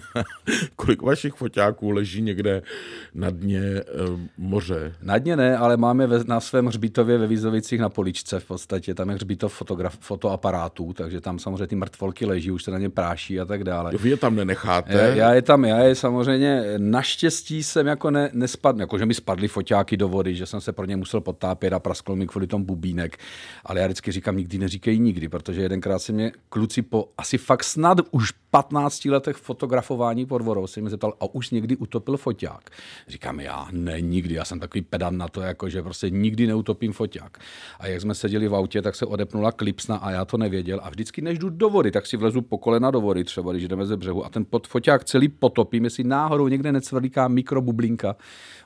kolik 0.76 1.02
vašich 1.02 1.34
foťáků 1.34 1.90
leží 1.90 2.22
někde 2.22 2.62
na 3.14 3.30
dně 3.30 3.60
e, 3.60 3.84
moře? 4.38 4.94
Na 5.02 5.18
dně 5.18 5.36
ne, 5.36 5.56
ale 5.56 5.76
máme 5.76 6.06
ve, 6.06 6.24
na 6.24 6.40
svém 6.40 6.66
hřbitově 6.66 7.18
ve 7.18 7.26
Vízovicích 7.26 7.80
na 7.80 7.88
poličce 7.88 8.40
v 8.40 8.44
podstatě. 8.44 8.94
Tam 8.94 9.08
je 9.08 9.14
hřbitov 9.14 9.54
fotograf, 9.54 9.98
fotoaparátů, 10.00 10.92
takže 10.92 11.20
tam 11.20 11.38
samozřejmě 11.38 11.66
ty 11.66 11.76
mrtvolky 11.76 12.26
leží, 12.26 12.50
už 12.50 12.64
se 12.64 12.70
na 12.70 12.78
ně 12.78 12.90
práší 12.90 13.40
a 13.40 13.44
tak 13.44 13.64
dále. 13.64 13.92
Vy 13.98 14.10
je 14.10 14.16
tam 14.16 14.36
nenecháte? 14.36 14.92
Já, 14.92 15.06
já 15.06 15.34
je 15.34 15.42
tam, 15.42 15.64
já 15.64 15.78
je 15.78 15.94
samozřejmě, 15.94 16.64
naštěstí 16.78 17.62
jsem 17.62 17.86
jako 17.86 18.10
ne, 18.10 18.30
nespadl, 18.32 18.80
jako 18.80 18.98
že 18.98 19.06
mi 19.06 19.14
spadly 19.14 19.48
foťáky 19.48 19.96
do 19.96 20.08
vody, 20.08 20.34
že 20.34 20.46
jsem 20.46 20.60
se 20.60 20.72
pro 20.72 20.86
ně 20.86 20.96
musel 20.96 21.20
potápět 21.20 21.72
a 21.72 21.78
praskl 21.78 22.16
mi 22.16 22.26
kvůli 22.26 22.46
tomu 22.46 22.64
bubínek. 22.64 23.18
Ale 23.64 23.80
já 23.80 23.86
vždycky 23.86 24.12
říkám, 24.12 24.36
nikdy 24.36 24.58
neříkej 24.58 24.98
nikdy, 24.98 25.28
protože 25.28 25.62
jedenkrát 25.62 25.98
se 25.98 26.12
mě 26.12 26.32
kluci 26.48 26.82
po 26.82 27.08
asi 27.18 27.38
fakt 27.38 27.64
snad 27.64 27.98
už 28.10 28.30
15 28.50 29.04
letech 29.04 29.36
fotografování 29.85 30.26
pod 30.26 30.43
vodou 30.43 30.67
se 30.67 30.81
mi 30.81 30.91
zeptal, 30.91 31.14
a 31.21 31.25
už 31.35 31.50
někdy 31.50 31.76
utopil 31.76 32.17
foťák. 32.17 32.71
Říkám, 33.09 33.41
já 33.41 33.69
ne, 33.73 34.00
nikdy, 34.00 34.35
já 34.35 34.45
jsem 34.45 34.61
takový 34.61 34.83
pedant 34.83 35.19
na 35.19 35.29
to, 35.29 35.41
jako 35.41 35.69
že 35.69 35.83
prostě 35.83 36.11
nikdy 36.11 36.47
neutopím 36.47 36.93
foťák. 36.93 37.38
A 37.81 37.87
jak 37.87 38.00
jsme 38.00 38.14
seděli 38.14 38.49
v 38.49 38.55
autě, 38.55 38.83
tak 38.83 38.95
se 38.95 39.07
odepnula 39.07 39.53
klipsna 39.53 39.97
a 39.97 40.11
já 40.11 40.25
to 40.25 40.37
nevěděl. 40.37 40.81
A 40.83 40.91
vždycky, 40.91 41.23
než 41.23 41.38
jdu 41.38 41.50
do 41.50 41.71
vody, 41.71 41.91
tak 41.91 42.07
si 42.07 42.17
vlezu 42.17 42.43
po 42.43 42.59
kolena 42.59 42.91
do 42.91 43.00
vody, 43.00 43.25
třeba 43.25 43.53
když 43.53 43.69
jdeme 43.69 43.87
ze 43.87 43.97
břehu 43.97 44.25
a 44.25 44.29
ten 44.29 44.45
pod 44.45 44.67
foťák 44.67 45.05
celý 45.05 45.29
potopím, 45.29 45.85
jestli 45.85 46.05
náhodou 46.05 46.49
někde 46.49 46.73
necvrlíká 46.73 47.29
mikrobublinka 47.29 48.17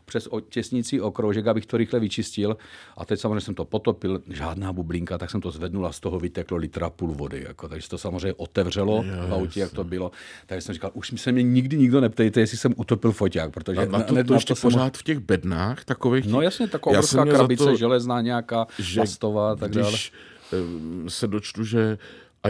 přes 0.08 0.28
těsnící 0.48 1.00
okroužek, 1.00 1.46
abych 1.46 1.66
to 1.66 1.76
rychle 1.76 2.00
vyčistil. 2.00 2.56
A 2.96 3.04
teď 3.04 3.20
samozřejmě 3.20 3.40
jsem 3.40 3.54
to 3.54 3.64
potopil, 3.64 4.22
žádná 4.28 4.72
bublinka, 4.72 5.18
tak 5.18 5.30
jsem 5.30 5.40
to 5.40 5.50
zvednul 5.50 5.86
a 5.86 5.92
z 5.92 6.00
toho 6.00 6.18
vyteklo 6.18 6.56
litra 6.56 6.90
půl 6.90 7.14
vody. 7.14 7.44
Jako, 7.48 7.68
takže 7.68 7.88
to 7.88 7.98
samozřejmě 7.98 8.34
otevřelo 8.36 9.04
v 9.28 9.34
autě, 9.34 9.60
jak 9.60 9.72
to 9.72 9.84
bylo. 9.84 10.10
Takže 10.46 10.60
jsem 10.60 10.72
říkal, 10.72 10.90
už 10.94 11.12
mi 11.12 11.18
se 11.18 11.32
mě 11.32 11.42
nikdy 11.42 11.78
nikdo 11.78 12.00
neptejte, 12.00 12.40
jestli 12.40 12.58
jsem 12.58 12.74
utopil 12.76 13.12
foťák, 13.12 13.52
protože 13.52 13.80
na, 13.80 13.98
na 13.98 14.04
to, 14.04 14.14
na, 14.14 14.24
to 14.24 14.34
ještě 14.34 14.54
to 14.54 14.60
pořád 14.60 14.96
v 14.96 15.02
těch 15.02 15.18
bednách 15.18 15.84
takových. 15.84 16.26
No 16.26 16.40
jasně, 16.40 16.68
taková 16.68 16.92
obrovská 16.92 17.24
krabice, 17.24 17.64
to, 17.64 17.76
železná 17.76 18.20
nějaká, 18.20 18.66
že 18.78 19.00
plastová 19.00 19.56
tak 19.56 19.70
dále. 19.70 19.88
Když 19.88 20.12
eh, 20.52 21.10
se 21.10 21.26
dočtu, 21.26 21.64
že 21.64 21.98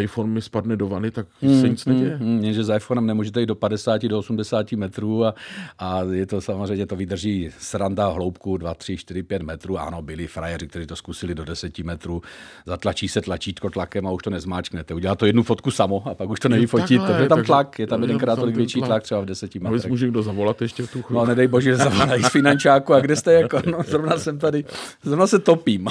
iPhone 0.01 0.31
mi 0.31 0.43
spadne 0.43 0.77
do 0.77 0.89
vany, 0.89 1.11
tak 1.11 1.27
hmm, 1.43 1.61
se 1.61 1.69
nic 1.69 1.85
neděje. 1.85 2.17
Hmm, 2.17 2.41
hmm, 2.41 2.53
že 2.53 2.65
s 2.65 2.77
iPhonem 2.77 3.07
nemůžete 3.07 3.41
jít 3.41 3.47
do 3.47 3.55
50, 3.55 4.03
do 4.03 4.19
80 4.19 4.73
metrů 4.73 5.25
a, 5.25 5.35
a 5.79 6.03
je 6.03 6.27
to 6.27 6.41
samozřejmě, 6.41 6.87
to 6.87 6.97
vydrží 6.97 7.51
sranda 7.59 8.09
hloubku 8.09 8.57
2, 8.57 8.75
3, 8.75 8.97
4, 8.97 9.23
5 9.23 9.43
metrů. 9.43 9.79
Ano, 9.79 10.03
byli 10.03 10.27
frajeři, 10.27 10.67
kteří 10.69 10.87
to 10.87 10.97
zkusili 10.97 11.35
do 11.35 11.45
10 11.45 11.79
metrů. 11.79 12.23
Zatlačí 12.67 13.09
se 13.09 13.21
tlačítko 13.21 13.71
tlakem 13.71 14.07
a 14.07 14.11
už 14.11 14.23
to 14.23 14.31
nezmáčknete. 14.31 14.95
Udělá 14.95 15.15
to 15.15 15.27
jednu 15.27 15.43
fotku 15.43 15.71
samo 15.71 16.09
a 16.09 16.15
pak 16.15 16.31
už 16.31 16.41
to 16.41 16.49
neví 16.49 16.67
fotit. 16.67 17.01
Takhle, 17.01 17.23
je 17.23 17.29
tam 17.29 17.45
tlak, 17.45 17.79
je 17.79 17.87
tam 17.87 18.03
jedenkrát 18.03 18.39
tolik 18.39 18.57
větší 18.57 18.83
tlak, 18.83 19.03
třeba 19.03 19.21
v 19.21 19.25
10 19.25 19.55
metrech. 19.55 19.85
A 19.85 19.89
může 19.89 20.09
kdo 20.09 20.23
zavolat 20.23 20.63
ještě 20.63 20.83
v 20.83 20.93
tu 20.93 21.03
chvíli. 21.03 21.19
No, 21.19 21.27
nedej 21.27 21.47
bože, 21.47 21.77
zavolají 21.77 22.23
z 22.23 22.29
finančáku 22.29 22.95
a 22.95 23.01
kde 23.01 23.17
jste 23.17 23.33
jako, 23.33 23.63
no, 23.67 23.79
zrovna 23.87 24.19
jsem 24.19 24.39
tady, 24.39 24.65
zrovna 25.03 25.27
se 25.27 25.39
topím. 25.39 25.89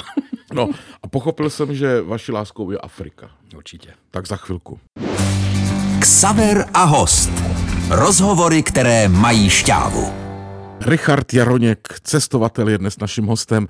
No 0.52 0.68
a 1.02 1.08
pochopil 1.08 1.50
jsem, 1.50 1.74
že 1.74 2.02
vaší 2.02 2.32
láskou 2.32 2.70
je 2.70 2.78
Afrika. 2.78 3.30
Určitě. 3.56 3.90
Tak 4.10 4.26
za 4.26 4.36
chvilku. 4.36 4.80
Ksaver 6.00 6.64
a 6.74 6.84
host. 6.84 7.30
Rozhovory, 7.90 8.62
které 8.62 9.08
mají 9.08 9.50
šťávu. 9.50 10.12
Richard 10.80 11.34
Jaroněk, 11.34 11.88
cestovatel, 12.02 12.68
je 12.68 12.78
dnes 12.78 12.98
naším 12.98 13.26
hostem. 13.26 13.68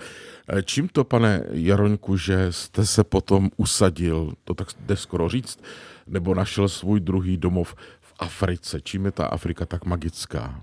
Čím 0.65 0.89
to, 0.89 1.05
pane 1.05 1.43
Jaroňku, 1.51 2.17
že 2.17 2.53
jste 2.53 2.87
se 2.87 3.05
potom 3.05 3.51
usadil, 3.57 4.33
to 4.45 4.55
tak 4.55 4.69
jde 4.81 4.97
skoro 4.97 5.29
říct, 5.29 5.61
nebo 6.07 6.35
našel 6.35 6.69
svůj 6.69 7.01
druhý 7.01 7.37
domov 7.37 7.75
v 8.01 8.15
Africe? 8.19 8.81
Čím 8.81 9.05
je 9.05 9.13
ta 9.13 9.27
Afrika 9.27 9.67
tak 9.67 9.85
magická? 9.85 10.61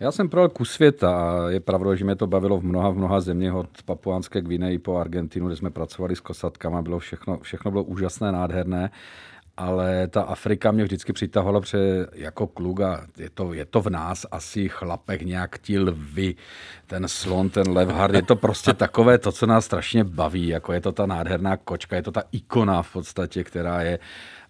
Já 0.00 0.12
jsem 0.12 0.28
projel 0.28 0.48
kus 0.48 0.70
světa 0.70 1.16
a 1.16 1.48
je 1.50 1.60
pravda, 1.60 1.94
že 1.94 2.04
mě 2.04 2.16
to 2.16 2.26
bavilo 2.26 2.58
v 2.58 2.64
mnoha, 2.64 2.90
v 2.90 2.96
mnoha 2.96 3.20
zeměch, 3.20 3.54
od 3.54 3.82
Papuánské 3.84 4.40
Gvineji 4.40 4.78
po 4.78 4.96
Argentinu, 4.96 5.46
kde 5.46 5.56
jsme 5.56 5.70
pracovali 5.70 6.16
s 6.16 6.20
kosatkama, 6.20 6.82
bylo 6.82 6.98
všechno, 6.98 7.38
všechno 7.38 7.70
bylo 7.70 7.84
úžasné, 7.84 8.32
nádherné 8.32 8.90
ale 9.56 10.08
ta 10.08 10.22
Afrika 10.22 10.72
mě 10.72 10.84
vždycky 10.84 11.12
přitahovala, 11.12 11.60
protože 11.60 12.06
jako 12.12 12.46
kluk 12.46 12.80
a 12.80 13.06
je 13.16 13.30
to, 13.30 13.52
je 13.52 13.64
to 13.64 13.80
v 13.80 13.90
nás 13.90 14.26
asi 14.30 14.68
chlapek 14.68 15.22
nějak 15.22 15.58
ti 15.58 15.78
lvy, 15.78 16.34
ten 16.86 17.08
slon, 17.08 17.50
ten 17.50 17.70
levhard, 17.70 18.14
je 18.14 18.22
to 18.22 18.36
prostě 18.36 18.72
takové 18.74 19.18
to, 19.18 19.32
co 19.32 19.46
nás 19.46 19.64
strašně 19.64 20.04
baví, 20.04 20.48
jako 20.48 20.72
je 20.72 20.80
to 20.80 20.92
ta 20.92 21.06
nádherná 21.06 21.56
kočka, 21.56 21.96
je 21.96 22.02
to 22.02 22.12
ta 22.12 22.22
ikona 22.32 22.82
v 22.82 22.92
podstatě, 22.92 23.44
která 23.44 23.82
je 23.82 23.98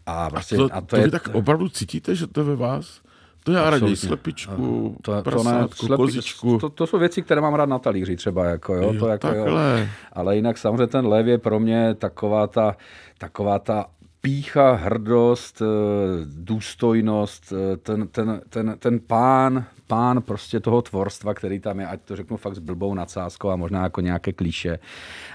a, 0.07 0.31
prostě, 0.31 0.57
a 0.57 0.59
to, 0.59 0.69
a 0.73 0.81
to, 0.81 0.87
to 0.87 0.97
je... 0.97 1.05
vy 1.05 1.11
tak 1.11 1.29
opravdu 1.33 1.69
cítíte, 1.69 2.15
že 2.15 2.27
to 2.27 2.41
je 2.41 2.45
ve 2.45 2.57
vás? 2.57 3.01
To 3.47 3.53
já 3.53 3.71
raději 3.71 3.97
slepičku, 3.97 4.97
to, 5.03 5.23
prasátku, 5.23 5.53
to 5.53 5.61
ne, 5.61 5.69
slepi, 5.87 5.97
kozičku. 5.97 6.59
To, 6.59 6.69
to, 6.69 6.87
jsou 6.87 6.99
věci, 6.99 7.23
které 7.23 7.41
mám 7.41 7.55
rád 7.55 7.69
na 7.69 7.79
talíři 7.79 8.17
třeba. 8.17 8.45
Jako, 8.45 8.75
jo, 8.75 8.83
jo, 8.83 9.01
to 9.01 9.09
jako, 9.09 9.27
takhle. 9.27 9.81
Jo. 9.81 9.87
Ale 10.13 10.37
jinak 10.37 10.59
samozřejmě 10.59 10.87
ten 10.87 11.07
lev 11.07 11.27
je 11.27 11.39
pro 11.39 11.61
mě 11.61 11.95
taková 11.95 12.47
ta, 12.47 12.77
taková 13.19 13.59
ta 13.59 13.87
pícha, 14.21 14.73
hrdost, 14.73 15.63
eh, 15.63 15.67
důstojnost, 16.25 17.53
eh, 17.53 17.77
ten, 17.77 18.09
ten, 18.09 18.41
ten, 18.49 18.77
ten 18.79 19.01
pán, 19.01 19.65
pán 19.87 20.23
prostě 20.23 20.61
toho 20.61 20.83
tvorstva, 20.83 21.35
který 21.35 21.61
tam 21.61 21.81
je, 21.81 21.87
ať 21.87 22.01
to 22.01 22.17
řeknu 22.17 22.37
fakt 22.37 22.55
s 22.55 22.59
blbou 22.59 22.95
nadsázkou 22.95 23.51
a 23.51 23.57
možná 23.57 23.83
jako 23.83 24.01
nějaké 24.01 24.33
klíše, 24.33 24.79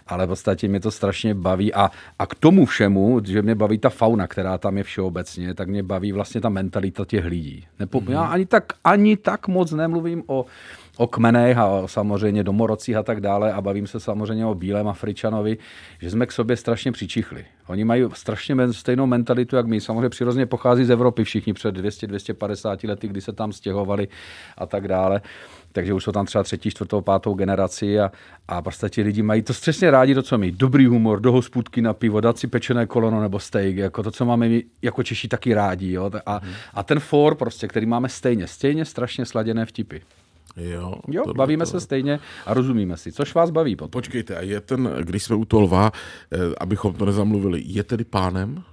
ale 0.07 0.25
v 0.25 0.29
podstatě 0.29 0.67
mě 0.67 0.79
to 0.79 0.91
strašně 0.91 1.33
baví 1.33 1.73
a, 1.73 1.91
a 2.19 2.25
k 2.25 2.35
tomu 2.35 2.65
všemu, 2.65 3.21
že 3.25 3.41
mě 3.41 3.55
baví 3.55 3.77
ta 3.77 3.89
fauna, 3.89 4.27
která 4.27 4.57
tam 4.57 4.77
je 4.77 4.83
všeobecně, 4.83 5.53
tak 5.53 5.67
mě 5.67 5.83
baví 5.83 6.11
vlastně 6.11 6.41
ta 6.41 6.49
mentalita 6.49 7.05
těch 7.05 7.25
lidí. 7.25 7.67
Nepo, 7.79 8.01
mm-hmm. 8.01 8.11
Já 8.11 8.23
ani 8.23 8.45
tak, 8.45 8.73
ani 8.83 9.17
tak 9.17 9.47
moc 9.47 9.71
nemluvím 9.71 10.23
o, 10.27 10.45
o 11.01 11.07
kmenech 11.07 11.57
a 11.57 11.87
samozřejmě 11.87 12.43
domorocích 12.43 12.95
a 12.95 13.03
tak 13.03 13.21
dále 13.21 13.53
a 13.53 13.61
bavím 13.61 13.87
se 13.87 13.99
samozřejmě 13.99 14.45
o 14.45 14.55
bílém 14.55 14.87
Afričanovi, 14.87 15.57
že 16.01 16.09
jsme 16.09 16.25
k 16.25 16.31
sobě 16.31 16.57
strašně 16.57 16.91
přičichli. 16.91 17.45
Oni 17.67 17.83
mají 17.83 18.03
strašně 18.13 18.55
stejnou 18.71 19.05
mentalitu, 19.05 19.55
jak 19.55 19.65
my. 19.65 19.81
Samozřejmě 19.81 20.09
přirozeně 20.09 20.45
pochází 20.45 20.85
z 20.85 20.89
Evropy 20.89 21.23
všichni 21.23 21.53
před 21.53 21.77
200-250 21.77 22.87
lety, 22.87 23.07
kdy 23.07 23.21
se 23.21 23.33
tam 23.33 23.53
stěhovali 23.53 24.07
a 24.57 24.65
tak 24.65 24.87
dále. 24.87 25.21
Takže 25.71 25.93
už 25.93 26.03
jsou 26.03 26.11
tam 26.11 26.25
třeba 26.25 26.43
třetí, 26.43 26.69
čtvrtou, 26.69 27.01
pátou 27.01 27.33
generaci 27.33 27.99
a, 27.99 28.11
a 28.47 28.61
prostě 28.61 29.01
lidi 29.01 29.21
mají 29.21 29.41
to 29.41 29.53
střesně 29.53 29.91
rádi, 29.91 30.15
to, 30.15 30.23
co 30.23 30.37
my. 30.37 30.51
Dobrý 30.51 30.85
humor, 30.85 31.19
do 31.19 31.31
hospůdky 31.31 31.81
na 31.81 31.93
pivo, 31.93 32.21
dát 32.21 32.37
si 32.37 32.47
pečené 32.47 32.85
kolono 32.85 33.21
nebo 33.21 33.39
steak, 33.39 33.75
jako 33.75 34.03
to, 34.03 34.11
co 34.11 34.25
máme 34.25 34.49
my 34.49 34.63
jako 34.81 35.03
Češi 35.03 35.27
taky 35.27 35.53
rádi. 35.53 35.91
Jo? 35.91 36.11
A, 36.25 36.41
a 36.73 36.83
ten 36.83 36.99
for, 36.99 37.35
prostě, 37.35 37.67
který 37.67 37.85
máme 37.85 38.09
stejně, 38.09 38.47
stejně 38.47 38.85
strašně 38.85 39.25
sladěné 39.25 39.65
vtipy. 39.65 39.99
Jo, 40.57 40.95
jo 41.07 41.23
bavíme 41.33 41.65
to... 41.65 41.71
se 41.71 41.79
stejně 41.79 42.19
a 42.45 42.53
rozumíme 42.53 42.97
si. 42.97 43.11
Což 43.11 43.35
vás 43.35 43.49
baví 43.49 43.75
potom. 43.75 43.91
Počkejte, 43.91 44.35
a 44.35 44.41
je 44.41 44.61
ten, 44.61 44.95
když 45.01 45.23
jsme 45.23 45.35
u 45.35 45.45
toho 45.45 45.61
lva, 45.61 45.91
eh, 46.31 46.37
abychom 46.59 46.93
to 46.93 47.05
nezamluvili, 47.05 47.61
je 47.65 47.83
tedy 47.83 48.03
pánem? 48.03 48.63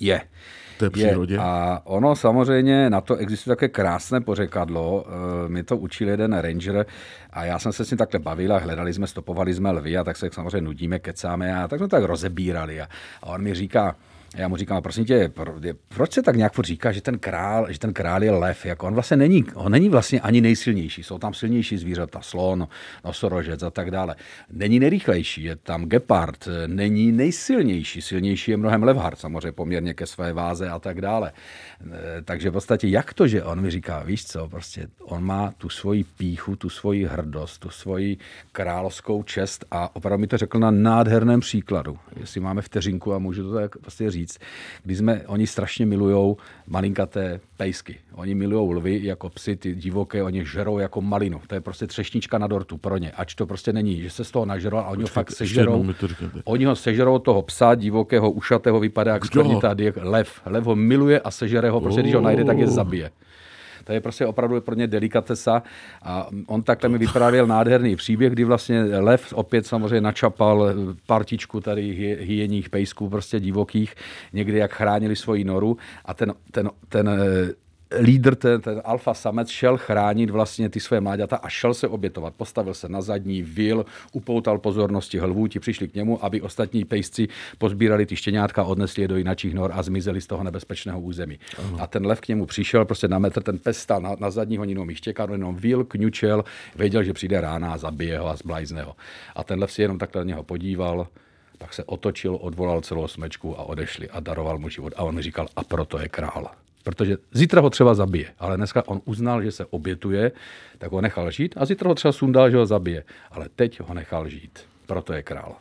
Je. 0.00 0.20
Té 0.78 0.90
přírodě. 0.90 1.34
Je. 1.34 1.38
A 1.38 1.80
ono 1.84 2.16
samozřejmě, 2.16 2.90
na 2.90 3.00
to 3.00 3.16
existuje 3.16 3.56
také 3.56 3.68
krásné 3.68 4.20
pořekadlo. 4.20 5.04
Eh, 5.06 5.48
mi 5.48 5.62
to 5.62 5.76
učil 5.76 6.08
jeden 6.08 6.32
ranger 6.32 6.86
a 7.30 7.44
já 7.44 7.58
jsem 7.58 7.72
se 7.72 7.84
s 7.84 7.90
ním 7.90 7.98
takhle 7.98 8.20
bavil 8.20 8.54
a 8.54 8.58
hledali 8.58 8.92
jsme, 8.92 9.06
stopovali 9.06 9.54
jsme 9.54 9.70
lvy 9.70 9.96
a 9.96 10.04
tak 10.04 10.16
se 10.16 10.28
samozřejmě 10.32 10.60
nudíme, 10.60 10.98
kecáme 10.98 11.56
a 11.56 11.68
tak 11.68 11.78
jsme 11.78 11.88
tak 11.88 12.04
rozebírali. 12.04 12.80
A, 12.80 12.88
a 13.22 13.26
on 13.26 13.42
mi 13.42 13.54
říká, 13.54 13.96
já 14.36 14.48
mu 14.48 14.56
říkám, 14.56 14.82
prosím 14.82 15.04
tě, 15.04 15.32
proč 15.88 16.12
se 16.12 16.22
tak 16.22 16.36
nějak 16.36 16.52
říká, 16.60 16.92
že 16.92 17.00
ten 17.00 17.18
král, 17.18 17.72
že 17.72 17.78
ten 17.78 17.92
král 17.92 18.24
je 18.24 18.30
lev? 18.30 18.66
Jako 18.66 18.86
on 18.86 18.94
vlastně 18.94 19.16
není, 19.16 19.44
on 19.54 19.72
není 19.72 19.88
vlastně 19.88 20.20
ani 20.20 20.40
nejsilnější. 20.40 21.02
Jsou 21.02 21.18
tam 21.18 21.34
silnější 21.34 21.78
zvířata, 21.78 22.20
slon, 22.20 22.68
nosorožec 23.04 23.62
a 23.62 23.70
tak 23.70 23.90
dále. 23.90 24.16
Není 24.50 24.78
nejrychlejší, 24.78 25.44
je 25.44 25.56
tam 25.56 25.84
gepard, 25.84 26.48
není 26.66 27.12
nejsilnější. 27.12 28.02
Silnější 28.02 28.50
je 28.50 28.56
mnohem 28.56 28.82
levhard, 28.82 29.18
samozřejmě 29.18 29.52
poměrně 29.52 29.94
ke 29.94 30.06
své 30.06 30.32
váze 30.32 30.68
a 30.68 30.78
tak 30.78 31.00
dále. 31.00 31.32
E, 31.92 32.22
takže 32.22 32.50
v 32.50 32.52
podstatě 32.52 32.88
jak 32.88 33.14
to, 33.14 33.28
že 33.28 33.44
on 33.44 33.60
mi 33.60 33.70
říká, 33.70 34.02
víš 34.02 34.26
co, 34.26 34.48
prostě 34.48 34.88
on 35.02 35.24
má 35.24 35.52
tu 35.58 35.68
svoji 35.68 36.04
píchu, 36.04 36.56
tu 36.56 36.68
svoji 36.68 37.04
hrdost, 37.04 37.58
tu 37.58 37.70
svoji 37.70 38.16
královskou 38.52 39.22
čest 39.22 39.64
a 39.70 39.96
opravdu 39.96 40.20
mi 40.20 40.26
to 40.26 40.36
řekl 40.36 40.58
na 40.58 40.70
nádherném 40.70 41.40
příkladu. 41.40 41.98
Jestli 42.26 42.40
máme 42.40 42.62
vteřinku 42.62 43.14
a 43.14 43.18
můžu 43.18 43.42
to 43.42 43.54
tak 43.54 43.78
prostě 43.78 44.10
říct, 44.10 44.38
kdy 44.84 44.96
jsme, 44.96 45.22
oni 45.26 45.46
strašně 45.46 45.86
milujou 45.86 46.36
malinkaté 46.66 47.40
pejsky. 47.56 47.98
Oni 48.14 48.34
milují 48.34 48.74
lvy 48.74 49.00
jako 49.04 49.28
psy, 49.30 49.56
ty 49.56 49.74
divoké, 49.74 50.22
oni 50.22 50.44
žerou 50.44 50.78
jako 50.78 51.00
malinu. 51.00 51.40
To 51.46 51.54
je 51.54 51.60
prostě 51.60 51.86
třešnička 51.86 52.38
na 52.38 52.46
dortu 52.46 52.76
pro 52.76 52.96
ně. 52.98 53.10
Ač 53.10 53.34
to 53.34 53.46
prostě 53.46 53.72
není, 53.72 54.02
že 54.02 54.10
se 54.10 54.24
z 54.24 54.30
toho 54.30 54.44
nažerou, 54.44 54.76
a 54.76 54.88
oni 54.88 55.02
ho 55.02 55.08
fakt 55.08 55.30
sežerou. 55.30 55.86
Oni 56.44 56.64
ho 56.64 56.76
sežerou 56.76 57.18
toho 57.18 57.42
psa, 57.42 57.74
divokého, 57.74 58.30
ušatého, 58.30 58.80
vypadá 58.80 59.12
jak 59.12 59.24
skvrnitá 59.24 59.74
lev. 60.02 60.40
Lev 60.46 60.64
ho 60.64 60.76
miluje 60.76 61.20
a 61.20 61.30
sežere 61.30 61.70
ho, 61.70 61.80
prostě 61.80 62.02
když 62.02 62.14
ho 62.14 62.20
najde, 62.20 62.44
tak 62.44 62.58
je 62.58 62.66
zabije. 62.66 63.10
To 63.86 63.92
je 63.92 64.00
prostě 64.00 64.26
opravdu 64.26 64.60
pro 64.60 64.74
ně 64.74 64.86
delikatesa. 64.86 65.62
A 66.02 66.26
on 66.46 66.62
takhle 66.62 66.88
mi 66.88 66.98
vyprávěl 66.98 67.46
nádherný 67.46 67.96
příběh, 67.96 68.32
kdy 68.32 68.44
vlastně 68.44 68.82
lev 68.82 69.32
opět 69.32 69.66
samozřejmě 69.66 70.00
načapal 70.00 70.74
partičku 71.06 71.60
tady 71.60 72.16
hyeních 72.20 72.70
pejsků, 72.70 73.08
prostě 73.08 73.40
divokých, 73.40 73.94
někdy 74.32 74.58
jak 74.58 74.72
chránili 74.72 75.16
svoji 75.16 75.44
noru 75.44 75.76
a 76.04 76.14
ten, 76.14 76.34
ten, 76.50 76.70
ten 76.88 77.10
lídr, 78.00 78.34
ten, 78.34 78.60
ten 78.60 78.82
alfa 78.84 79.14
samec, 79.14 79.48
šel 79.48 79.78
chránit 79.78 80.30
vlastně 80.30 80.68
ty 80.68 80.80
své 80.80 81.00
mláďata 81.00 81.36
a 81.36 81.48
šel 81.48 81.74
se 81.74 81.88
obětovat. 81.88 82.34
Postavil 82.34 82.74
se 82.74 82.88
na 82.88 83.00
zadní, 83.00 83.42
vil, 83.42 83.86
upoutal 84.12 84.58
pozornosti 84.58 85.18
hlvů, 85.18 85.46
ti 85.46 85.60
přišli 85.60 85.88
k 85.88 85.94
němu, 85.94 86.24
aby 86.24 86.40
ostatní 86.40 86.84
pejsci 86.84 87.28
pozbírali 87.58 88.06
ty 88.06 88.16
štěňátka, 88.16 88.64
odnesli 88.64 89.02
je 89.02 89.08
do 89.08 89.16
jiných 89.16 89.54
nor 89.54 89.70
a 89.74 89.82
zmizeli 89.82 90.20
z 90.20 90.26
toho 90.26 90.44
nebezpečného 90.44 91.00
území. 91.00 91.38
Aha. 91.58 91.76
A 91.80 91.86
ten 91.86 92.06
lev 92.06 92.20
k 92.20 92.28
němu 92.28 92.46
přišel 92.46 92.84
prostě 92.84 93.08
na 93.08 93.18
metr, 93.18 93.42
ten 93.42 93.58
pes 93.58 93.78
stál 93.78 94.00
na, 94.00 94.16
na 94.20 94.30
zadní 94.30 94.56
honinou 94.56 94.84
myštěka, 94.84 95.26
jenom 95.30 95.56
vil, 95.56 95.84
kňučel, 95.84 96.44
věděl, 96.76 97.02
že 97.02 97.12
přijde 97.12 97.40
rána 97.40 97.72
a 97.72 97.78
zabije 97.78 98.18
ho 98.18 98.28
a 98.28 98.36
zblajzne 98.36 98.82
ho. 98.82 98.96
A 99.36 99.44
ten 99.44 99.60
lev 99.60 99.72
si 99.72 99.82
jenom 99.82 99.98
takhle 99.98 100.24
na 100.24 100.28
něho 100.28 100.42
podíval, 100.42 101.06
pak 101.58 101.74
se 101.74 101.84
otočil, 101.84 102.38
odvolal 102.40 102.80
celou 102.80 103.08
smečku 103.08 103.60
a 103.60 103.62
odešli 103.62 104.10
a 104.10 104.20
daroval 104.20 104.58
mu 104.58 104.68
život. 104.68 104.92
A 104.96 105.02
on 105.02 105.14
mi 105.14 105.22
říkal, 105.22 105.46
a 105.56 105.64
proto 105.64 105.98
je 105.98 106.08
král. 106.08 106.50
Protože 106.86 107.16
zítra 107.32 107.60
ho 107.60 107.70
třeba 107.70 107.94
zabije, 107.94 108.32
ale 108.38 108.56
dneska 108.56 108.88
on 108.88 109.00
uznal, 109.04 109.42
že 109.42 109.52
se 109.52 109.64
obětuje, 109.64 110.32
tak 110.78 110.92
ho 110.92 111.00
nechal 111.00 111.30
žít 111.30 111.54
a 111.58 111.64
zítra 111.64 111.88
ho 111.88 111.94
třeba 111.94 112.12
sundal, 112.12 112.50
že 112.50 112.56
ho 112.56 112.66
zabije. 112.66 113.04
Ale 113.30 113.48
teď 113.56 113.80
ho 113.80 113.94
nechal 113.94 114.28
žít. 114.28 114.58
Proto 114.86 115.12
je 115.12 115.22
král. 115.22 115.54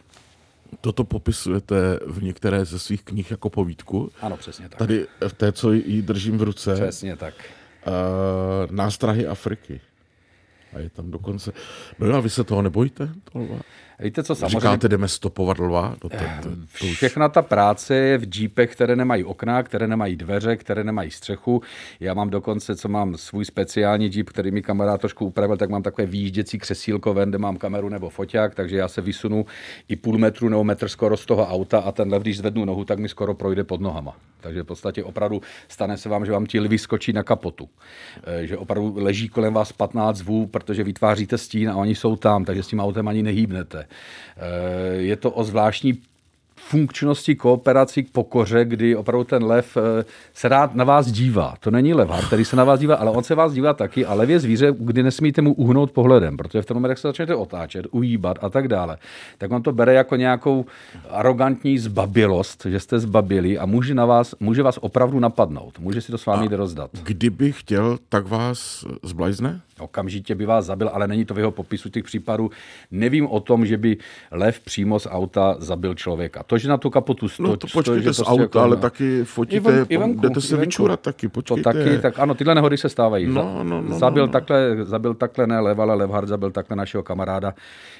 Toto 0.81 1.03
popisujete 1.03 1.99
v 2.05 2.23
některé 2.23 2.65
ze 2.65 2.79
svých 2.79 3.03
knih 3.03 3.31
jako 3.31 3.49
povídku. 3.49 4.11
Ano, 4.21 4.37
přesně 4.37 4.69
tak. 4.69 4.79
Tady 4.79 5.07
v 5.27 5.33
té, 5.33 5.51
co 5.51 5.71
ji 5.71 6.01
držím 6.01 6.37
v 6.37 6.43
ruce. 6.43 6.73
Přesně 6.73 7.15
tak. 7.15 7.33
Uh, 7.87 8.71
nástrahy 8.75 9.27
Afriky. 9.27 9.81
a 10.73 10.79
je 10.79 10.89
tam 10.89 11.11
dokonce... 11.11 11.51
No 11.99 12.15
a 12.15 12.19
vy 12.19 12.29
se 12.29 12.43
toho 12.43 12.61
nebojíte, 12.61 13.09
toho? 13.33 13.59
Víte 13.99 14.23
co, 14.23 14.35
samozřejmě... 14.35 14.59
Říkáte, 14.59 14.89
jdeme 14.89 15.07
stopovat 15.07 15.59
lva? 15.59 15.89
No 15.89 16.09
to, 16.09 16.09
to, 16.09 16.49
to 16.79 16.85
už... 16.85 16.95
Všechna 16.95 17.29
ta 17.29 17.41
práce 17.41 17.95
je 17.95 18.17
v 18.17 18.35
jeepech, 18.35 18.71
které 18.71 18.95
nemají 18.95 19.23
okna, 19.23 19.63
které 19.63 19.87
nemají 19.87 20.15
dveře, 20.15 20.55
které 20.55 20.83
nemají 20.83 21.11
střechu. 21.11 21.61
Já 21.99 22.13
mám 22.13 22.29
dokonce, 22.29 22.75
co 22.75 22.89
mám 22.89 23.17
svůj 23.17 23.45
speciální 23.45 24.11
jeep, 24.13 24.29
který 24.29 24.51
mi 24.51 24.61
kamarád 24.61 25.01
trošku 25.01 25.25
upravil, 25.25 25.57
tak 25.57 25.69
mám 25.69 25.83
takové 25.83 26.05
výjížděcí 26.05 26.59
křesílko 26.59 27.13
ven, 27.13 27.29
kde 27.29 27.37
mám 27.37 27.57
kameru 27.57 27.89
nebo 27.89 28.09
foťák, 28.09 28.55
takže 28.55 28.77
já 28.77 28.87
se 28.87 29.01
vysunu 29.01 29.45
i 29.87 29.95
půl 29.95 30.17
metru 30.17 30.49
nebo 30.49 30.63
metr 30.63 30.87
skoro 30.87 31.17
z 31.17 31.25
toho 31.25 31.47
auta 31.47 31.79
a 31.79 31.91
ten 31.91 32.11
lev, 32.11 32.21
když 32.21 32.37
zvednu 32.37 32.65
nohu, 32.65 32.85
tak 32.85 32.99
mi 32.99 33.09
skoro 33.09 33.33
projde 33.33 33.63
pod 33.63 33.81
nohama. 33.81 34.15
Takže 34.41 34.63
v 34.63 34.65
podstatě 34.65 35.03
opravdu 35.03 35.41
stane 35.67 35.97
se 35.97 36.09
vám, 36.09 36.25
že 36.25 36.31
vám 36.31 36.45
ti 36.45 36.59
lvy 36.59 36.77
skočí 36.77 37.13
na 37.13 37.23
kapotu. 37.23 37.69
Eh, 38.23 38.47
že 38.47 38.57
opravdu 38.57 38.93
leží 38.97 39.29
kolem 39.29 39.53
vás 39.53 39.71
15 39.71 40.17
zvů, 40.17 40.47
protože 40.47 40.83
vytváříte 40.83 41.37
stín 41.37 41.69
a 41.69 41.75
oni 41.75 41.95
jsou 41.95 42.15
tam, 42.15 42.45
takže 42.45 42.63
s 42.63 42.67
tím 42.67 42.79
autem 42.79 43.07
ani 43.07 43.23
nehýbnete. 43.23 43.84
Eh, 43.85 44.95
je 44.95 45.15
to 45.15 45.31
o 45.31 45.43
zvláštní 45.43 45.93
funkčnosti 46.69 47.35
kooperací 47.35 48.03
k 48.03 48.11
pokoře, 48.11 48.65
kdy 48.65 48.95
opravdu 48.95 49.23
ten 49.23 49.43
lev 49.43 49.77
eh, 49.77 50.05
se 50.33 50.49
rád 50.49 50.75
na 50.75 50.83
vás 50.83 51.11
dívá. 51.11 51.53
To 51.59 51.71
není 51.71 51.93
lev, 51.93 52.09
který 52.27 52.45
se 52.45 52.55
na 52.55 52.63
vás 52.63 52.79
dívá, 52.79 52.95
ale 52.95 53.11
on 53.11 53.23
se 53.23 53.35
vás 53.35 53.53
dívá 53.53 53.73
taky 53.73 54.05
a 54.05 54.13
lev 54.13 54.29
je 54.29 54.39
zvíře, 54.39 54.73
kdy 54.79 55.03
nesmíte 55.03 55.41
mu 55.41 55.53
uhnout 55.53 55.91
pohledem, 55.91 56.37
protože 56.37 56.61
v 56.61 56.65
tom 56.65 56.75
moment, 56.75 56.89
jak 56.89 56.97
se 56.97 57.07
začnete 57.07 57.35
otáčet, 57.35 57.85
ujíbat 57.91 58.37
a 58.41 58.49
tak 58.49 58.67
dále, 58.67 58.97
tak 59.37 59.51
on 59.51 59.63
to 59.63 59.71
bere 59.71 59.93
jako 59.93 60.15
nějakou 60.15 60.65
arrogantní 61.09 61.79
zbabilost, 61.79 62.65
že 62.69 62.79
jste 62.79 62.99
zbabili 62.99 63.57
a 63.57 63.65
může, 63.65 63.95
na 63.95 64.05
vás, 64.05 64.35
může 64.39 64.63
vás 64.63 64.79
opravdu 64.81 65.19
napadnout. 65.19 65.79
Může 65.79 66.01
si 66.01 66.11
to 66.11 66.17
s 66.17 66.25
vámi 66.25 66.45
jít 66.45 66.51
rozdat. 66.51 66.91
Kdyby 67.03 67.51
chtěl, 67.51 67.97
tak 68.09 68.27
vás 68.27 68.85
zblajzne? 69.03 69.61
Okamžitě 69.79 70.35
by 70.35 70.45
vás 70.45 70.65
zabil, 70.65 70.89
ale 70.93 71.07
není 71.07 71.25
to 71.25 71.33
v 71.33 71.37
jeho 71.37 71.51
popisu 71.51 71.89
těch 71.89 72.03
případů. 72.03 72.51
Nevím 72.91 73.27
o 73.27 73.39
tom, 73.39 73.65
že 73.65 73.77
by 73.77 73.97
lev 74.31 74.59
přímo 74.59 74.99
z 74.99 75.07
auta 75.11 75.55
zabil 75.59 75.95
člověka. 75.95 76.43
To, 76.43 76.54
že 76.59 76.69
na 76.69 76.77
tu 76.77 76.89
kapotu 76.89 77.29
stojí. 77.29 77.49
No 77.49 77.57
to 77.57 77.67
počkejte 77.73 78.01
z 78.01 78.03
prostě 78.03 78.23
auta, 78.23 78.41
jako, 78.41 78.59
ale 78.59 78.77
taky 78.77 79.23
fotíte, 79.23 79.85
i 79.89 79.97
venku, 79.97 80.21
jdete 80.21 80.41
se 80.41 80.57
vyčurat 80.57 80.99
taky, 80.99 81.27
počkejte. 81.27 81.73
To 81.73 81.73
taky, 81.73 81.99
tak 81.99 82.19
ano, 82.19 82.33
tyhle 82.35 82.55
nehody 82.55 82.77
se 82.77 82.89
stávají. 82.89 83.27
No, 83.27 83.63
no, 83.63 83.81
no, 83.81 83.99
zabil, 83.99 84.23
no, 84.23 84.27
no. 84.27 84.33
Takhle, 84.33 84.77
zabil 84.81 85.13
takhle 85.13 85.47
ne 85.47 85.59
lev, 85.59 85.79
ale 85.79 85.93
Levhard 85.93 86.27
zabil 86.27 86.51
takhle 86.51 86.77
našeho 86.77 87.03
kamaráda 87.03 87.53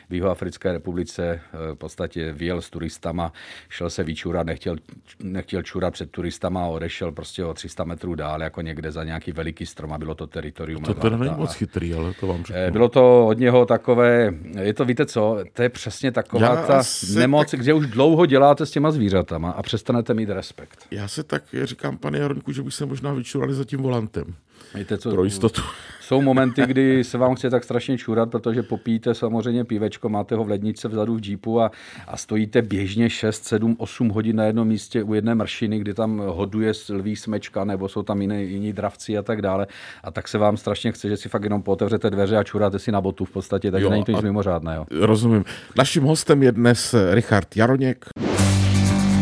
v 0.10 0.14
Jihoafrické 0.14 0.72
republice. 0.72 1.42
Eh, 1.54 1.74
v 1.74 1.76
podstatě 1.76 2.32
vyjel 2.32 2.62
s 2.62 2.70
turistama, 2.70 3.32
šel 3.70 3.90
se 3.90 4.04
vyčurat, 4.04 4.48
nechtěl, 4.48 4.76
nechtěl 5.24 5.62
čurat 5.62 5.94
před 5.94 6.12
turistama 6.12 6.64
a 6.64 6.68
odešel 6.68 7.12
prostě 7.12 7.46
o 7.46 7.54
300 7.54 7.84
metrů 7.84 8.16
dál, 8.16 8.42
jako 8.42 8.62
někde 8.62 8.92
za 8.92 9.04
nějaký 9.04 9.32
veliký 9.32 9.66
strom 9.66 9.94
a 9.94 9.98
bylo 9.98 10.16
to 10.16 10.28
teritorium. 10.28 10.84
To 10.84 10.94
teda 10.94 11.18
není 11.18 11.36
moc 11.38 11.54
chytrý, 11.54 11.94
ale 11.94 12.14
to 12.20 12.28
vám 12.28 12.44
řeknu. 12.44 12.62
Eh, 12.62 12.72
bylo 12.72 12.90
to 12.90 13.28
od 13.28 13.40
něho 13.40 13.66
takové, 13.66 14.34
je 14.62 14.74
to, 14.74 14.86
víte 14.86 15.06
co, 15.06 15.38
to 15.54 15.62
je 15.62 15.70
přesně 15.70 16.12
taková 16.12 16.46
Já 16.46 16.56
ta 16.56 16.82
nemoc, 17.14 17.52
tak... 17.52 17.60
kde 17.60 17.74
už 17.74 17.88
dlouho 17.88 18.26
děláte 18.46 18.66
s 18.66 18.72
těma 18.72 18.92
zvířatama 18.92 19.52
a 19.52 19.64
přestanete 19.64 20.14
mít 20.14 20.30
respekt. 20.30 20.80
Já 20.92 21.08
se 21.08 21.24
tak 21.24 21.44
říkám, 21.64 21.98
pane 21.98 22.20
Jaronku, 22.20 22.52
že 22.52 22.62
bych 22.62 22.74
se 22.74 22.86
možná 22.86 23.14
vyčurali 23.14 23.54
za 23.54 23.64
tím 23.64 23.82
volantem. 23.82 24.36
Víte 24.76 24.98
co, 24.98 25.12
pro 25.12 25.24
jistotu. 25.24 25.62
Jsou 26.02 26.22
momenty, 26.22 26.66
kdy 26.66 27.04
se 27.04 27.18
vám 27.18 27.36
chce 27.36 27.50
tak 27.50 27.64
strašně 27.64 27.98
čurat, 27.98 28.32
protože 28.32 28.64
popíte 28.64 29.14
samozřejmě 29.14 29.64
pívečko, 29.64 30.10
máte 30.10 30.36
ho 30.36 30.44
v 30.44 30.50
ledničce 30.50 30.88
vzadu 30.88 31.16
v 31.16 31.20
džípu 31.20 31.62
a, 31.62 31.72
a 32.08 32.18
stojíte 32.18 32.62
běžně 32.62 33.10
6, 33.10 33.46
7, 33.46 33.76
8 33.80 34.10
hodin 34.10 34.36
na 34.36 34.44
jednom 34.44 34.68
místě 34.68 35.04
u 35.04 35.14
jedné 35.14 35.36
mršiny, 35.36 35.80
kdy 35.80 35.94
tam 35.94 36.18
hoduje 36.26 36.72
lví 36.90 37.16
smečka 37.16 37.64
nebo 37.66 37.90
jsou 37.90 38.04
tam 38.04 38.22
jiné, 38.22 38.44
jiní 38.44 38.74
dravci 38.74 39.18
a 39.18 39.22
tak 39.22 39.42
dále. 39.42 39.68
A 40.04 40.12
tak 40.12 40.28
se 40.28 40.38
vám 40.38 40.58
strašně 40.58 40.92
chce, 40.92 41.10
že 41.10 41.18
si 41.18 41.30
fakt 41.30 41.44
jenom 41.44 41.64
otevřete 41.66 42.10
dveře 42.10 42.38
a 42.38 42.44
čuráte 42.44 42.80
si 42.80 42.92
na 42.92 43.02
botu 43.02 43.26
v 43.26 43.32
podstatě, 43.32 43.72
takže 43.72 43.86
jo, 43.86 43.92
není 43.92 44.04
to 44.04 44.12
nic 44.12 44.22
mimořádného. 44.22 44.86
Rozumím. 44.92 45.46
Naším 45.78 46.04
hostem 46.04 46.44
je 46.44 46.52
dnes 46.52 46.96
Richard 47.12 47.58
Jaroněk. 47.58 48.06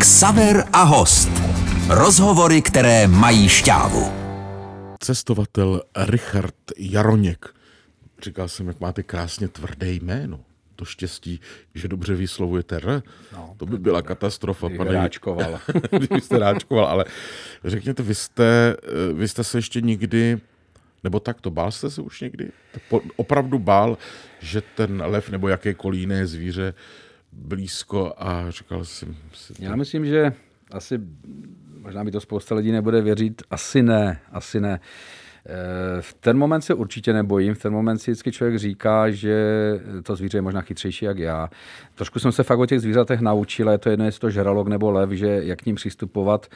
Ksaver 0.04 0.64
a 0.72 0.82
host. 0.82 1.28
Rozhovory, 1.88 2.62
které 2.62 3.06
mají 3.06 3.48
šťávu 3.48 4.12
cestovatel 5.00 5.82
Richard 5.96 6.54
Jaroněk. 6.78 7.54
Říkal 8.22 8.48
jsem, 8.48 8.68
jak 8.68 8.80
máte 8.80 9.02
krásně 9.02 9.48
tvrdé 9.48 9.92
jméno. 9.92 10.40
To 10.76 10.84
štěstí, 10.84 11.40
že 11.74 11.88
dobře 11.88 12.14
vyslovujete 12.14 12.76
R. 12.76 13.02
No, 13.32 13.54
to 13.56 13.66
by 13.66 13.78
byla 13.78 14.02
katastrofa. 14.02 14.68
Pane... 14.76 14.92
Ráčkoval. 14.92 15.58
jste 16.20 16.38
ráčkoval, 16.38 16.86
ale 16.86 17.04
řekněte, 17.64 18.02
vy 18.02 18.14
jste, 18.14 18.76
vy 19.14 19.28
jste 19.28 19.44
se 19.44 19.58
ještě 19.58 19.80
nikdy 19.80 20.40
nebo 21.04 21.20
tak 21.20 21.40
to 21.40 21.50
bál 21.50 21.70
jste 21.70 21.90
se 21.90 22.02
už 22.02 22.20
někdy? 22.20 22.50
Opravdu 23.16 23.58
bál, 23.58 23.98
že 24.40 24.60
ten 24.60 25.02
lev 25.06 25.30
nebo 25.30 25.48
jakékoliv 25.48 26.00
jiné 26.00 26.26
zvíře 26.26 26.74
blízko 27.36 28.14
a 28.16 28.50
říkal 28.50 28.84
jsem 28.84 29.16
si... 29.34 29.54
To... 29.54 29.64
Já 29.64 29.76
myslím, 29.76 30.06
že 30.06 30.32
asi 30.70 31.00
možná 31.78 32.02
mi 32.02 32.10
to 32.10 32.20
spousta 32.20 32.54
lidí 32.54 32.72
nebude 32.72 33.02
věřit, 33.02 33.42
asi 33.50 33.82
ne, 33.82 34.20
asi 34.32 34.60
ne. 34.60 34.80
Eh, 35.46 36.02
v 36.02 36.14
ten 36.14 36.38
moment 36.38 36.62
se 36.62 36.74
určitě 36.74 37.12
nebojím, 37.12 37.54
v 37.54 37.62
ten 37.62 37.72
moment 37.72 37.98
si 37.98 38.10
vždycky 38.10 38.32
člověk 38.32 38.58
říká, 38.58 39.10
že 39.10 39.34
to 40.02 40.16
zvíře 40.16 40.38
je 40.38 40.42
možná 40.42 40.60
chytřejší 40.60 41.04
jak 41.04 41.18
já. 41.18 41.50
Trošku 41.94 42.18
jsem 42.18 42.32
se 42.32 42.42
fakt 42.42 42.58
o 42.58 42.66
těch 42.66 42.80
zvířatech 42.80 43.20
naučil, 43.20 43.68
je 43.68 43.78
to 43.78 43.90
jedno, 43.90 44.04
jestli 44.04 44.20
to 44.20 44.30
žralok 44.30 44.68
nebo 44.68 44.90
lev, 44.90 45.10
že 45.10 45.40
jak 45.44 45.58
k 45.58 45.66
ním 45.66 45.76
přistupovat. 45.76 46.46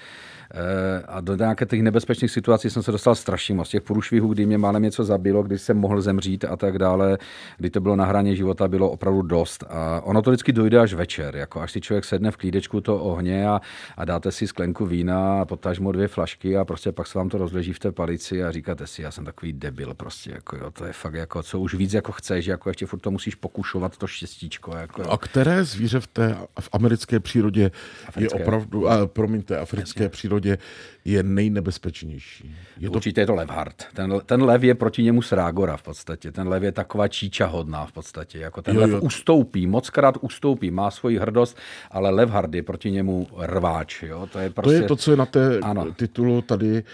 Eh, 0.55 1.03
a 1.09 1.21
do 1.21 1.37
nějaké 1.37 1.67
těch 1.67 1.83
nebezpečných 1.83 2.31
situací 2.31 2.71
jsem 2.71 2.83
se 2.83 2.93
dostal 2.93 3.15
strašně 3.15 3.55
moc. 3.55 3.69
Těch 3.69 3.83
průšvihů, 3.83 4.29
kdy 4.29 4.47
mě 4.47 4.59
málem 4.59 4.83
něco 4.83 5.05
zabilo, 5.05 5.43
kdy 5.43 5.59
jsem 5.59 5.77
mohl 5.77 6.01
zemřít 6.01 6.45
a 6.45 6.57
tak 6.57 6.79
dále, 6.79 7.19
kdy 7.59 7.71
to 7.71 7.81
bylo 7.81 7.97
na 7.97 8.05
hraně 8.05 8.37
života, 8.37 8.69
bylo 8.69 8.91
opravdu 8.91 9.23
dost. 9.23 9.65
A 9.69 10.01
ono 10.05 10.23
to 10.23 10.31
vždycky 10.31 10.53
dojde 10.53 10.79
až 10.79 10.95
večer, 10.95 11.37
jako 11.37 11.61
až 11.61 11.73
si 11.73 11.81
člověk 11.81 12.05
sedne 12.05 12.31
v 12.31 12.37
klídečku 12.37 12.81
to 12.81 12.99
ohně 12.99 13.49
a, 13.49 13.61
a 13.97 14.05
dáte 14.05 14.33
si 14.33 14.47
sklenku 14.47 14.87
vína, 14.87 15.45
potažmo 15.45 15.93
dvě 15.93 16.09
flašky 16.09 16.57
a 16.57 16.65
prostě 16.65 16.93
pak 16.93 17.07
se 17.07 17.19
vám 17.19 17.29
to 17.29 17.39
rozleží 17.39 17.73
v 17.73 17.79
té 17.79 17.93
palici 17.93 18.45
a 18.45 18.53
říkáte 18.53 18.78
si, 18.87 19.03
já 19.03 19.11
jsem 19.11 19.25
takový 19.25 19.53
debil, 19.53 19.95
prostě, 19.95 20.31
jako 20.31 20.57
jo, 20.57 20.71
to 20.71 20.85
je 20.85 20.93
fakt 20.93 21.15
jako, 21.15 21.43
co 21.43 21.61
už 21.61 21.75
víc 21.75 21.93
jako 21.93 22.13
chceš, 22.13 22.47
jako 22.47 22.71
ještě 22.71 22.87
furt 22.87 23.01
to 23.01 23.11
musíš 23.11 23.35
pokušovat, 23.35 23.97
to 23.97 24.07
štěstíčko. 24.07 24.77
Jako, 24.77 25.03
jo. 25.03 25.11
A 25.11 25.19
které 25.19 25.65
zvíře 25.65 26.01
v 26.01 26.07
té 26.07 26.37
v 26.61 26.69
americké 26.73 27.21
přírodě 27.21 27.71
africké. 28.07 28.39
je 28.39 28.43
opravdu, 28.43 28.89
a, 28.89 29.07
promiňte, 29.07 29.59
africké 29.59 30.03
Jasně. 30.03 30.09
přírodě 30.09 30.59
je 31.05 31.23
nejnebezpečnější. 31.23 32.57
Je 32.79 32.91
to... 32.91 32.97
Určitě 32.97 33.21
je 33.21 33.27
to 33.27 33.35
levhard. 33.35 33.85
Ten, 33.95 34.21
ten 34.27 34.43
lev 34.43 34.63
je 34.63 34.75
proti 34.75 35.03
němu 35.03 35.23
srágora 35.23 35.77
v 35.77 35.83
podstatě. 35.83 36.33
Ten 36.33 36.49
lev 36.49 36.63
je 36.63 36.73
taková 36.73 37.09
číča 37.09 37.47
hodná 37.47 37.87
v 37.87 37.93
podstatě. 37.93 38.39
Jako 38.39 38.63
ten 38.63 38.77
jo, 38.77 38.81
lev 38.81 38.91
jo. 38.91 39.01
ustoupí, 39.01 39.67
mockrát 39.67 40.15
ustoupí, 40.21 40.71
má 40.71 40.91
svoji 40.91 41.19
hrdost, 41.19 41.57
ale 41.91 42.11
levhard 42.11 42.55
je 42.55 42.63
proti 42.63 42.91
němu 42.91 43.27
rváč. 43.37 44.03
Jo? 44.03 44.29
To, 44.33 44.39
je 44.39 44.51
prostě... 44.51 44.79
to 44.79 44.83
je 44.83 44.89
to, 44.89 44.97
co 44.97 45.11
je 45.11 45.17
na 45.17 45.27
té 45.27 45.59
ano. 45.59 45.93
titulu 45.93 46.43
tady 46.43 46.85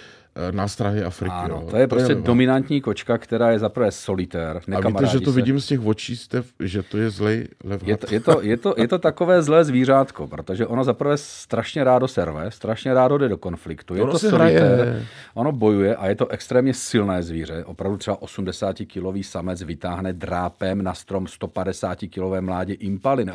nástrahy 0.51 1.05
Afriky. 1.05 1.35
Ano, 1.35 1.55
jo. 1.55 1.71
to 1.71 1.77
je 1.77 1.87
prostě 1.87 2.15
to 2.15 2.21
je 2.21 2.25
dominantní 2.27 2.81
kočka, 2.81 3.19
která 3.19 3.51
je 3.51 3.59
zaprvé 3.59 3.91
solitér. 3.91 4.61
A 4.77 4.89
víte, 4.89 5.07
že 5.07 5.21
to 5.21 5.31
se. 5.31 5.37
vidím 5.37 5.61
z 5.61 5.67
těch 5.67 5.87
očí, 5.87 6.17
jste, 6.17 6.43
že 6.61 6.83
to 6.83 6.99
je 6.99 7.11
zlej 7.11 7.49
lev. 7.65 7.83
Je 7.83 7.97
to, 7.97 8.07
je, 8.15 8.21
to, 8.21 8.43
je, 8.43 8.57
to, 8.57 8.75
je 8.77 8.89
to 8.89 8.99
takové 8.99 9.43
zlé 9.43 9.65
zvířátko, 9.65 10.27
protože 10.27 10.67
ono 10.67 10.85
zaprvé 10.85 11.17
strašně 11.17 11.85
rádo 11.85 12.09
serve, 12.09 12.51
strašně 12.51 12.95
rádo 12.95 13.19
jde 13.19 13.29
do 13.29 13.37
konfliktu. 13.37 13.95
Je 13.95 14.03
ono 14.03 14.13
to 14.13 14.19
solitér, 14.19 14.75
hraje. 14.75 15.07
ono 15.35 15.53
bojuje 15.53 15.97
a 15.97 16.09
je 16.09 16.15
to 16.15 16.29
extrémně 16.29 16.75
silné 16.75 17.23
zvíře. 17.23 17.65
Opravdu 17.65 17.97
třeba 17.97 18.17
80-kilový 18.17 19.23
samec 19.23 19.63
vytáhne 19.63 20.13
drápem 20.13 20.83
na 20.83 20.95
strom 20.95 21.25
150-kilové 21.25 22.41
mládě 22.41 22.75
impalin, 22.75 23.33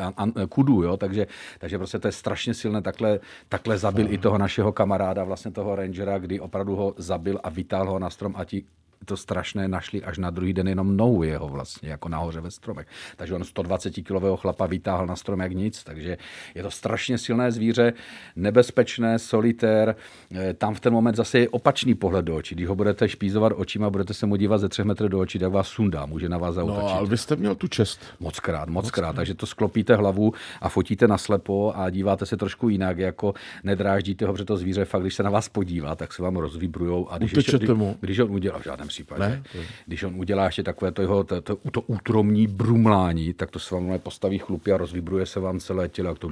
kudu, 0.50 0.84
jo? 0.84 0.98
Takže, 0.98 1.28
takže 1.60 1.78
prostě 1.78 2.00
to 2.00 2.08
je 2.08 2.12
strašně 2.12 2.54
silné. 2.54 2.82
Takhle, 2.82 3.20
takhle 3.50 3.78
zabil 3.78 4.06
no. 4.06 4.14
i 4.14 4.18
toho 4.18 4.38
našeho 4.38 4.72
kamaráda, 4.72 5.24
vlastně 5.24 5.52
toho 5.52 5.76
rangera, 5.76 6.18
kdy 6.18 6.40
opravdu 6.40 6.76
ho 6.76 6.89
zabil 6.98 7.40
a 7.44 7.50
vytáhl 7.50 7.90
ho 7.90 8.00
na 8.00 8.10
strom 8.10 8.34
a 8.36 8.46
ti 8.46 8.66
to 9.06 9.18
strašné 9.18 9.68
našli 9.68 10.04
až 10.04 10.18
na 10.18 10.30
druhý 10.30 10.54
den 10.54 10.68
jenom 10.68 10.98
nohu 10.98 11.24
jeho 11.24 11.48
vlastně, 11.48 11.90
jako 11.90 12.10
nahoře 12.10 12.42
ve 12.42 12.52
stromech. 12.52 12.88
Takže 13.16 13.36
on 13.36 13.42
120-kilového 13.42 14.38
chlapa 14.38 14.66
vytáhl 14.66 15.08
na 15.08 15.16
strom 15.16 15.40
jak 15.40 15.52
nic, 15.52 15.84
takže 15.84 16.18
je 16.56 16.64
to 16.64 16.72
strašně 16.72 17.18
silné 17.18 17.52
zvíře, 17.52 17.94
nebezpečné, 18.36 19.20
solitér. 19.20 19.96
Eh, 20.36 20.54
tam 20.54 20.74
v 20.74 20.80
ten 20.80 20.94
moment 20.94 21.16
zase 21.16 21.40
je 21.40 21.50
opačný 21.50 21.96
pohled 21.96 22.26
do 22.26 22.36
očí. 22.36 22.56
Když 22.56 22.68
ho 22.68 22.76
budete 22.76 23.10
špízovat 23.10 23.54
očima, 23.56 23.90
budete 23.90 24.14
se 24.14 24.26
mu 24.26 24.36
dívat 24.36 24.58
ze 24.58 24.70
třech 24.70 24.86
metrů 24.86 25.08
do 25.08 25.20
očí, 25.20 25.40
tak 25.40 25.52
vás 25.52 25.68
sundá, 25.68 26.06
může 26.06 26.30
na 26.30 26.38
vás 26.38 26.56
zautočit. 26.56 26.84
No, 26.84 26.90
ale 26.90 27.08
vy 27.08 27.18
jste 27.18 27.36
měl 27.36 27.56
tu 27.56 27.68
čest. 27.68 28.00
Moc 28.20 28.40
krát, 28.40 28.70
moc 28.70 28.92
krát. 28.92 29.16
Takže 29.16 29.34
to 29.34 29.46
sklopíte 29.46 29.96
hlavu 29.96 30.34
a 30.62 30.70
fotíte 30.70 31.08
na 31.08 31.18
slepo 31.18 31.74
a 31.76 31.90
díváte 31.90 32.26
se 32.26 32.38
trošku 32.38 32.70
jinak, 32.70 32.98
jako 32.98 33.34
nedráždíte 33.64 34.26
ho, 34.26 34.34
protože 34.34 34.46
to 34.46 34.58
zvíře 34.58 34.86
fakt, 34.86 35.02
když 35.02 35.16
se 35.16 35.24
na 35.24 35.30
vás 35.30 35.50
podívá, 35.50 35.96
tak 35.96 36.14
se 36.14 36.22
vám 36.22 36.36
rozvibrujou. 36.36 37.10
A 37.10 37.18
když, 37.18 37.34
ještě, 37.34 37.58
když, 37.58 37.70
když 38.00 38.20
on 38.20 38.32
udělá, 38.32 38.60
v 38.60 38.64
žádném 38.64 38.89
případě. 38.90 39.20
Ne? 39.20 39.44
Když 39.86 40.04
on 40.04 40.16
udělá 40.16 40.46
ještě 40.46 40.64
takové 40.64 40.92
to 40.92 41.02
jeho, 41.02 41.24
to, 41.24 41.42
to, 41.42 41.58
to 41.72 41.82
útromní 41.82 42.48
brumlání, 42.48 43.34
tak 43.34 43.52
to 43.52 43.60
se 43.60 43.76
vám 43.76 44.00
postaví 44.00 44.38
chlupy 44.38 44.72
a 44.72 44.78
rozvibruje 44.78 45.26
se 45.26 45.40
vám 45.40 45.60
celé 45.60 45.90
tělo, 45.90 46.10
jak 46.10 46.20
to 46.20 46.30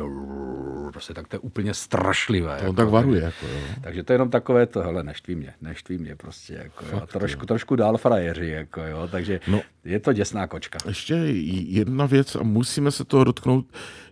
prostě 0.92 1.14
tak 1.14 1.28
to 1.28 1.36
je 1.36 1.40
úplně 1.40 1.74
strašlivé. 1.74 2.58
To 2.58 2.62
on 2.62 2.66
jako, 2.66 2.74
tak 2.74 2.90
varuje. 2.90 3.22
Jako, 3.22 3.46
jo. 3.48 3.60
Takže 3.82 4.04
to 4.04 4.14
je 4.14 4.16
jenom 4.16 4.30
takové 4.30 4.66
to, 4.66 4.82
hele, 4.82 5.04
neštví 5.04 5.36
mě, 5.36 5.54
neštví 5.62 5.98
mě 5.98 6.16
prostě, 6.16 6.54
jako, 6.54 6.86
jo, 6.92 7.08
trošku, 7.08 7.46
trošku 7.46 7.76
dál 7.76 7.98
frajeři, 7.98 8.48
jako, 8.48 8.82
jo, 8.82 9.08
takže 9.12 9.40
no, 9.48 9.62
je 9.84 10.00
to 10.00 10.14
děsná 10.14 10.48
kočka. 10.48 10.78
Ještě 10.88 11.16
jedna 11.16 12.06
věc 12.06 12.36
a 12.36 12.44
musíme 12.44 12.92
se 12.92 13.06
toho 13.06 13.24
dotknout, 13.24 13.66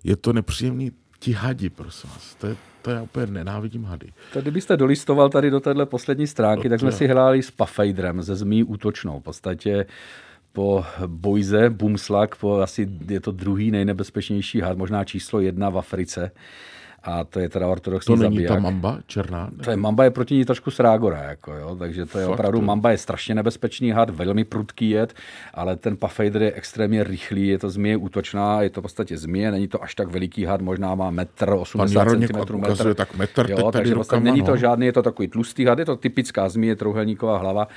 je 0.03 0.15
to 0.15 0.33
nepříjemný 0.33 0.91
ti 1.25 1.31
hadi, 1.31 1.69
prosím 1.69 2.09
vás. 2.09 2.35
To 2.35 2.47
je, 2.47 2.55
to 2.81 2.91
já 2.91 3.01
úplně 3.01 3.25
nenávidím 3.25 3.83
hady. 3.83 4.13
To 4.33 4.41
kdybyste 4.41 4.77
dolistoval 4.77 5.29
tady 5.29 5.49
do 5.49 5.59
téhle 5.59 5.85
poslední 5.85 6.27
stránky, 6.27 6.69
no, 6.69 6.73
tak 6.73 6.79
jsme 6.79 6.91
si 6.91 7.07
hráli 7.07 7.43
s 7.43 7.51
Pafejdrem, 7.51 8.21
ze 8.21 8.35
zmí 8.35 8.63
útočnou. 8.63 9.19
V 9.19 9.23
podstatě 9.23 9.85
po 10.53 10.85
Bojze, 11.07 11.69
Bumslak, 11.69 12.35
po 12.35 12.61
asi 12.61 12.89
je 13.09 13.19
to 13.19 13.31
druhý 13.31 13.71
nejnebezpečnější 13.71 14.61
had, 14.61 14.77
možná 14.77 15.03
číslo 15.03 15.39
jedna 15.39 15.69
v 15.69 15.77
Africe 15.77 16.31
a 17.05 17.23
to 17.23 17.39
je 17.39 17.49
teda 17.49 17.67
ortodoxní 17.67 18.15
To 18.15 18.21
není 18.23 18.35
zabiják. 18.35 18.53
ta 18.53 18.59
mamba 18.59 18.97
černá? 19.07 19.49
Ne? 19.57 19.63
To 19.63 19.69
je 19.71 19.77
mamba 19.77 20.03
je 20.03 20.09
proti 20.11 20.35
ní 20.35 20.45
trošku 20.45 20.71
srágora, 20.71 21.23
jako 21.23 21.53
jo, 21.53 21.75
takže 21.75 22.05
to 22.05 22.19
je 22.19 22.25
Fakt, 22.25 22.33
opravdu, 22.33 22.59
to- 22.59 22.65
mamba 22.65 22.91
je 22.91 22.97
strašně 22.97 23.35
nebezpečný 23.35 23.91
had, 23.91 24.09
velmi 24.09 24.43
prudký 24.43 24.89
jed, 24.89 25.13
ale 25.53 25.75
ten 25.75 25.97
Pafejder 25.97 26.41
je 26.43 26.51
extrémně 26.53 27.03
rychlý, 27.03 27.47
je 27.47 27.57
to 27.59 27.69
zmije 27.69 27.97
útočná, 27.97 28.61
je 28.61 28.69
to 28.69 28.81
v 28.81 28.83
podstatě 28.83 29.17
zmije, 29.17 29.51
není 29.51 29.67
to 29.67 29.83
až 29.83 29.95
tak 29.95 30.07
veliký 30.07 30.45
had, 30.45 30.61
možná 30.61 30.95
má 30.95 31.11
metr, 31.11 31.49
80 31.49 31.99
Jaroněk 31.99 32.31
cm, 32.31 32.55
ukazuje 32.55 32.95
tak 32.95 33.15
metr 33.17 33.45
jo, 33.49 33.71
takže 33.71 33.95
vlastně 33.95 34.15
rukama, 34.17 34.31
není 34.31 34.45
to 34.45 34.51
no. 34.51 34.57
žádný, 34.57 34.85
je 34.85 34.93
to 34.93 35.03
takový 35.03 35.27
tlustý 35.27 35.65
had, 35.65 35.79
je 35.79 35.85
to 35.85 35.95
typická 35.95 36.49
zmije, 36.49 36.75
trouhelníková 36.75 37.37
hlava, 37.37 37.67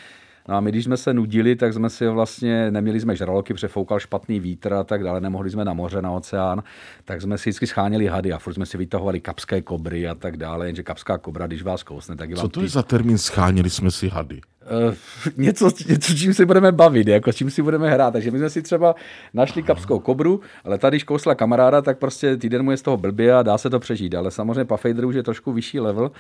No 0.49 0.55
a 0.55 0.61
my, 0.61 0.71
když 0.71 0.85
jsme 0.85 0.97
se 0.97 1.15
nudili, 1.15 1.57
tak 1.57 1.73
jsme 1.73 1.91
si 1.91 2.09
vlastně, 2.09 2.71
neměli 2.71 3.01
jsme 3.01 3.17
žraloky, 3.17 3.55
přefoukal 3.55 4.01
špatný 4.01 4.41
vítr 4.41 4.73
a 4.73 4.85
tak 4.85 5.05
dále, 5.05 5.21
nemohli 5.21 5.51
jsme 5.51 5.65
na 5.65 5.73
moře, 5.73 6.03
na 6.03 6.11
oceán, 6.11 6.63
tak 7.05 7.23
jsme 7.23 7.39
si 7.39 7.51
vždycky 7.51 7.67
scháněli 7.67 8.07
hady 8.07 8.33
a 8.33 8.39
furt 8.39 8.55
jsme 8.55 8.67
si 8.67 8.79
vytahovali 8.79 9.21
kapské 9.21 9.63
kobry 9.63 10.09
a 10.09 10.15
tak 10.15 10.37
dále, 10.37 10.67
jenže 10.67 10.83
kapská 10.83 11.19
kobra, 11.19 11.47
když 11.47 11.63
vás 11.63 11.83
kousne, 11.83 12.17
tak 12.17 12.31
je 12.31 12.37
vám 12.37 12.43
Co 12.43 12.49
to 12.49 12.63
je 12.63 12.69
za 12.69 12.83
termín 12.83 13.19
scháněli 13.19 13.71
jsme 13.71 13.91
si 13.91 14.09
hady? 14.09 14.41
Uh, 14.89 14.95
něco, 15.37 15.71
něco, 15.89 16.15
čím 16.15 16.35
si 16.35 16.45
budeme 16.45 16.73
bavit, 16.73 17.09
jako 17.09 17.33
s 17.33 17.37
čím 17.37 17.51
si 17.51 17.63
budeme 17.63 17.91
hrát. 17.91 18.11
Takže 18.11 18.31
my 18.31 18.39
jsme 18.39 18.51
si 18.51 18.63
třeba 18.63 18.95
našli 19.35 19.63
kapskou 19.63 19.99
kobru, 19.99 20.41
ale 20.65 20.79
tady, 20.79 20.95
když 20.95 21.05
kousla 21.05 21.35
kamaráda, 21.35 21.83
tak 21.83 21.99
prostě 21.99 22.37
týden 22.37 22.63
mu 22.63 22.71
je 22.71 22.77
z 22.77 22.83
toho 22.83 22.97
blbě 22.97 23.35
a 23.35 23.43
dá 23.43 23.59
se 23.59 23.71
to 23.71 23.81
přežít. 23.81 24.15
Ale 24.15 24.31
samozřejmě 24.31 24.65
Pafejder 24.65 25.05
už 25.05 25.15
je 25.15 25.23
trošku 25.23 25.53
vyšší 25.53 25.81
level. 25.81 26.11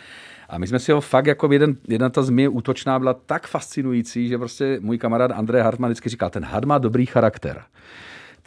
A 0.48 0.58
my 0.58 0.66
jsme 0.66 0.78
si 0.78 0.92
ho 0.92 1.00
fakt 1.00 1.26
jako 1.26 1.52
jeden, 1.52 1.76
jedna 1.88 2.08
ta 2.08 2.22
zmije 2.22 2.48
útočná 2.48 2.98
byla 2.98 3.14
tak 3.14 3.46
fascinující, 3.46 4.28
že 4.28 4.38
prostě 4.38 4.78
můj 4.80 4.98
kamarád 4.98 5.30
Andrej 5.30 5.62
Hartmann 5.62 5.90
vždycky 5.90 6.08
říkal, 6.08 6.30
ten 6.30 6.44
had 6.44 6.64
má 6.64 6.78
dobrý 6.78 7.06
charakter. 7.06 7.62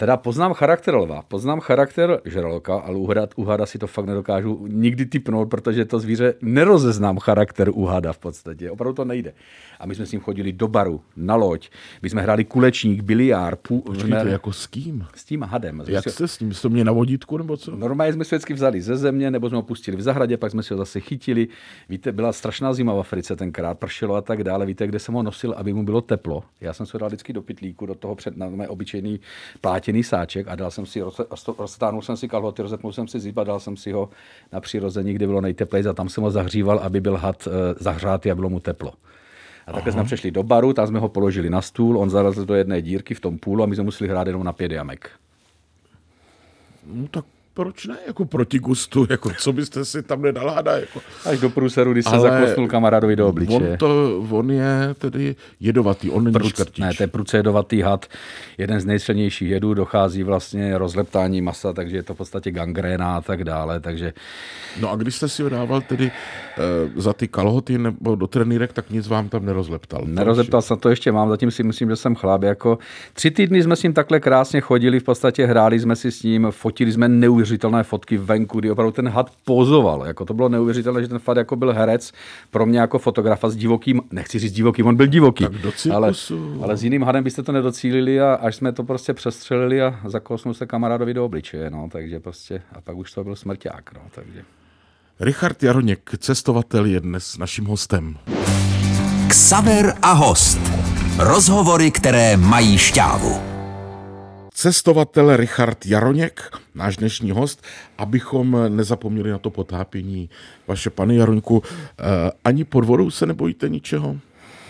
Teda 0.02 0.18
poznám 0.18 0.54
charakter 0.54 0.96
lva, 0.96 1.22
poznám 1.22 1.60
charakter 1.60 2.22
žraloka, 2.26 2.76
ale 2.76 2.98
u 3.36 3.44
hada, 3.46 3.66
si 3.66 3.78
to 3.78 3.88
fakt 3.88 4.06
nedokážu 4.06 4.68
nikdy 4.68 5.06
typnout, 5.06 5.50
protože 5.50 5.86
to 5.86 6.00
zvíře 6.00 6.34
nerozeznám 6.42 7.20
charakter 7.20 7.70
u 7.70 7.86
hada 7.86 8.14
v 8.14 8.18
podstatě. 8.18 8.72
Opravdu 8.72 8.96
to 8.96 9.06
nejde. 9.06 9.34
A 9.80 9.86
my 9.86 9.96
jsme 9.96 10.06
s 10.06 10.12
ním 10.12 10.22
chodili 10.22 10.52
do 10.52 10.68
baru, 10.68 11.02
na 11.16 11.36
loď, 11.36 11.70
my 12.02 12.10
jsme 12.10 12.22
hráli 12.22 12.46
kulečník, 12.46 13.02
biliár, 13.02 13.56
pů, 13.56 13.82
Počkejte, 13.82 14.30
jako 14.30 14.54
s 14.54 14.68
kým? 14.68 15.06
s 15.16 15.24
tím 15.24 15.42
hadem. 15.44 15.84
Jak 15.88 16.10
jste 16.10 16.28
s 16.28 16.40
ním? 16.40 16.54
Jste 16.54 16.70
mě 16.70 16.84
na 16.84 16.92
vodítku 16.92 17.38
nebo 17.38 17.58
co? 17.58 17.76
Normálně 17.76 18.14
jsme 18.14 18.26
se 18.26 18.36
vždycky 18.36 18.54
vzali 18.54 18.82
ze 18.82 18.98
země, 18.98 19.32
nebo 19.32 19.50
jsme 19.50 19.56
ho 19.56 19.62
pustili 19.62 19.98
v 19.98 20.02
zahradě, 20.02 20.38
pak 20.38 20.52
jsme 20.52 20.64
si 20.64 20.74
ho 20.74 20.78
zase 20.78 21.00
chytili. 21.00 21.48
Víte, 21.90 22.12
byla 22.12 22.34
strašná 22.34 22.74
zima 22.74 22.94
v 22.94 23.00
Africe 23.00 23.36
tenkrát, 23.36 23.80
pršelo 23.80 24.16
a 24.16 24.22
tak 24.22 24.44
dále. 24.44 24.66
Víte, 24.66 24.88
kde 24.88 25.00
jsem 25.00 25.16
ho 25.16 25.24
nosil, 25.24 25.54
aby 25.58 25.74
mu 25.74 25.84
bylo 25.84 26.02
teplo. 26.02 26.44
Já 26.62 26.74
jsem 26.74 26.86
se 26.86 26.92
ho 26.94 27.00
dal 27.00 27.10
vždycky 27.10 27.34
do 27.34 27.42
pytlíku, 27.42 27.86
do 27.86 27.96
toho 27.96 28.16
před 28.16 28.38
na 28.38 28.50
mé 28.50 28.68
obyčejný 28.68 29.20
plátěný 29.92 30.04
sáček 30.04 30.48
a 30.48 30.56
dal 30.56 30.72
jsem 30.72 30.86
si, 30.86 31.02
roz- 31.02 31.28
roz- 31.30 31.56
roztáhnul 31.60 32.02
jsem 32.02 32.18
si 32.18 32.28
kalhoty, 32.28 32.62
rozetnul 32.62 32.94
jsem 32.94 33.08
si 33.08 33.20
zip 33.20 33.38
a 33.38 33.44
dal 33.44 33.60
jsem 33.60 33.78
si 33.78 33.92
ho 33.92 34.10
na 34.52 34.60
přirození, 34.60 35.14
kde 35.14 35.28
bylo 35.28 35.42
nejteplejší 35.42 35.90
a 35.90 35.94
tam 35.94 36.10
jsem 36.10 36.24
ho 36.24 36.32
zahříval, 36.32 36.80
aby 36.80 37.02
byl 37.02 37.18
had 37.18 37.48
eh, 37.48 37.76
zahřátý 37.80 38.32
a 38.32 38.36
bylo 38.36 38.50
mu 38.50 38.60
teplo. 38.60 38.94
A 39.68 39.72
takhle 39.72 39.92
jsme 39.92 40.04
přešli 40.04 40.32
do 40.32 40.44
baru, 40.44 40.74
tam 40.74 40.88
jsme 40.88 41.00
ho 41.00 41.10
položili 41.10 41.50
na 41.50 41.62
stůl, 41.62 41.98
on 41.98 42.10
zarazil 42.10 42.46
do 42.46 42.56
jedné 42.56 42.82
dírky 42.82 43.14
v 43.14 43.20
tom 43.20 43.38
půlu 43.38 43.64
a 43.64 43.66
my 43.66 43.76
jsme 43.76 43.84
museli 43.84 44.10
hrát 44.10 44.28
jenom 44.28 44.44
na 44.44 44.54
pět 44.54 44.72
jamek. 44.72 45.10
No 46.86 47.08
tak 47.08 47.26
proč 47.62 47.86
ne? 47.88 47.98
Jako 48.08 48.26
proti 48.26 48.60
gustu, 48.60 49.08
jako 49.10 49.30
co 49.40 49.54
byste 49.54 49.86
si 49.86 50.04
tam 50.04 50.22
nedal 50.22 50.50
hada? 50.50 50.78
Jako. 50.78 51.00
Až 51.26 51.40
do 51.40 51.50
průseru, 51.50 51.92
když 51.94 52.06
se 52.06 52.12
Ale 52.12 52.30
zakosnul 52.32 52.68
kamarádovi 52.68 53.16
do 53.16 53.24
On, 53.26 53.30
obličeje. 53.30 53.78
to, 53.78 54.20
on 54.30 54.52
je 54.52 54.96
tedy 54.98 55.36
jedovatý, 55.60 56.10
on 56.10 56.24
není 56.24 56.34
Pruc, 56.34 56.50
škrtič. 56.50 56.78
ne, 56.78 56.94
to 56.98 57.04
je 57.04 57.08
prucejedovatý 57.08 57.82
had, 57.82 58.06
jeden 58.58 58.80
z 58.80 58.86
nejsilnějších 58.86 59.50
jedů, 59.50 59.74
dochází 59.74 60.24
vlastně 60.24 60.78
rozleptání 60.78 61.42
masa, 61.42 61.74
takže 61.74 61.96
je 61.98 62.04
to 62.04 62.14
v 62.14 62.18
podstatě 62.18 62.52
gangréna 62.52 63.18
a 63.18 63.22
tak 63.22 63.44
dále, 63.44 63.80
takže 63.80 64.14
No 64.80 64.92
a 64.92 64.96
když 64.96 65.16
jste 65.16 65.30
si 65.30 65.44
ho 65.44 65.50
dával 65.50 65.82
tedy 65.82 66.06
e, 66.06 66.12
za 67.02 67.14
ty 67.14 67.28
kalhoty 67.28 67.78
nebo 67.78 68.16
do 68.16 68.28
trenýrek, 68.28 68.74
tak 68.74 68.90
nic 68.90 69.08
vám 69.08 69.30
tam 69.30 69.46
nerozleptal. 69.46 70.02
nerozeptal 70.06 70.62
jsem 70.62 70.78
to 70.78 70.90
ještě 70.90 71.12
mám, 71.12 71.30
zatím 71.30 71.52
si 71.52 71.64
myslím, 71.64 71.90
že 71.90 71.96
jsem 71.96 72.16
chlap. 72.16 72.44
Jako 72.44 72.78
tři 73.14 73.32
týdny 73.32 73.64
jsme 73.64 73.76
s 73.76 73.84
ním 73.84 73.94
takhle 73.94 74.20
krásně 74.20 74.62
chodili, 74.62 75.00
v 75.00 75.04
podstatě 75.04 75.46
hráli 75.46 75.80
jsme 75.80 75.96
si 75.96 76.12
s 76.12 76.24
ním, 76.24 76.48
fotili 76.52 76.92
jsme 76.92 77.08
neuvěřitelné 77.52 77.84
fotky 77.84 78.18
venku, 78.18 78.60
kdy 78.60 78.72
opravdu 78.72 78.92
ten 78.92 79.10
had 79.10 79.32
pozoval. 79.46 80.06
Jako 80.06 80.26
to 80.26 80.34
bylo 80.34 80.50
neuvěřitelné, 80.50 81.02
že 81.02 81.08
ten 81.08 81.20
fakt 81.20 81.38
jako 81.38 81.56
byl 81.56 81.74
herec 81.74 82.12
pro 82.52 82.66
mě 82.66 82.80
jako 82.80 83.00
fotografa 83.00 83.50
s 83.50 83.56
divokým, 83.56 84.02
nechci 84.12 84.40
říct 84.40 84.54
divokým, 84.54 84.88
on 84.88 84.96
byl 84.96 85.08
divoký. 85.08 85.44
Tak 85.44 85.54
do 85.54 85.72
ale, 85.94 86.12
ale 86.62 86.78
s 86.78 86.84
jiným 86.84 87.04
hadem 87.04 87.24
byste 87.24 87.44
to 87.44 87.52
nedocílili 87.52 88.22
a 88.22 88.34
až 88.34 88.56
jsme 88.56 88.72
to 88.72 88.84
prostě 88.84 89.14
přestřelili 89.14 89.82
a 89.82 90.00
zakousnul 90.06 90.54
se 90.54 90.66
kamarádovi 90.66 91.14
do 91.14 91.26
obličeje, 91.26 91.70
no, 91.70 91.90
takže 91.92 92.20
prostě 92.20 92.62
a 92.74 92.82
pak 92.82 92.96
už 92.96 93.12
to 93.12 93.24
byl 93.24 93.36
smrťák, 93.36 93.94
no, 93.94 94.02
takže. 94.16 94.44
Richard 95.20 95.64
Jaroněk, 95.64 96.10
cestovatel, 96.18 96.86
je 96.86 97.00
dnes 97.00 97.38
naším 97.38 97.66
hostem. 97.66 98.18
Ksaver 99.28 99.94
a 100.02 100.12
host. 100.12 100.60
Rozhovory, 101.20 101.92
které 101.92 102.38
mají 102.38 102.78
šťávu. 102.78 103.51
Cestovatel 104.54 105.38
Richard 105.38 105.86
Jaroněk, 105.86 106.58
náš 106.76 106.98
dnešní 106.98 107.32
host, 107.32 107.64
abychom 107.98 108.58
nezapomněli 108.70 109.32
na 109.32 109.38
to 109.38 109.50
potápění. 109.50 110.30
Vaše 110.68 110.90
pane 110.90 111.16
Jaroňku, 111.16 111.64
eh, 111.66 112.04
ani 112.44 112.64
pod 112.64 112.86
vodou 112.86 113.12
se 113.12 113.26
nebojíte 113.26 113.70
ničeho? 113.70 114.18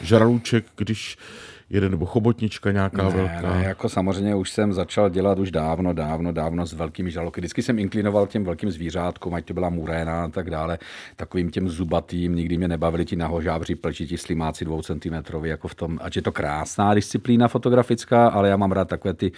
Žralůček, 0.02 0.66
když 0.76 1.18
jede, 1.72 1.90
nebo 1.90 2.06
chobotnička 2.06 2.72
nějaká 2.72 3.04
Ne, 3.04 3.10
velká? 3.10 3.54
ne, 3.54 3.64
jako 3.64 3.90
samozřejmě 3.90 4.36
už 4.36 4.50
jsem 4.52 4.74
začal 4.74 5.10
dělat 5.10 5.40
už 5.40 5.52
dávno, 5.52 5.94
dávno, 5.94 6.32
dávno 6.32 6.66
s 6.66 6.74
velkými 6.74 7.12
žraloky. 7.12 7.42
Vždycky 7.42 7.62
jsem 7.64 7.80
inklinoval 7.80 8.28
těm 8.28 8.44
velkým 8.44 8.72
zvířátkům, 8.72 9.34
ať 9.34 9.46
to 9.46 9.54
byla 9.54 9.70
muréna 9.70 10.24
a 10.24 10.28
tak 10.28 10.50
dále, 10.50 10.78
takovým 11.16 11.52
těm 11.52 11.70
zubatým, 11.70 12.36
nikdy 12.36 12.58
mě 12.58 12.68
nebavili 12.68 13.06
ti 13.06 13.16
nahožábři, 13.16 13.76
plčití 13.76 14.18
slimáci 14.18 14.66
dvou 14.66 14.82
centimetrový, 14.82 15.50
jako 15.50 15.68
v 15.68 15.76
tom, 15.76 16.00
ať 16.02 16.16
je 16.16 16.22
to 16.22 16.32
krásná 16.32 16.94
disciplína 16.94 17.48
fotografická, 17.48 18.28
ale 18.28 18.50
já 18.50 18.58
mám 18.58 18.72
rád 18.72 18.88
takové 18.88 19.14
ty 19.14 19.32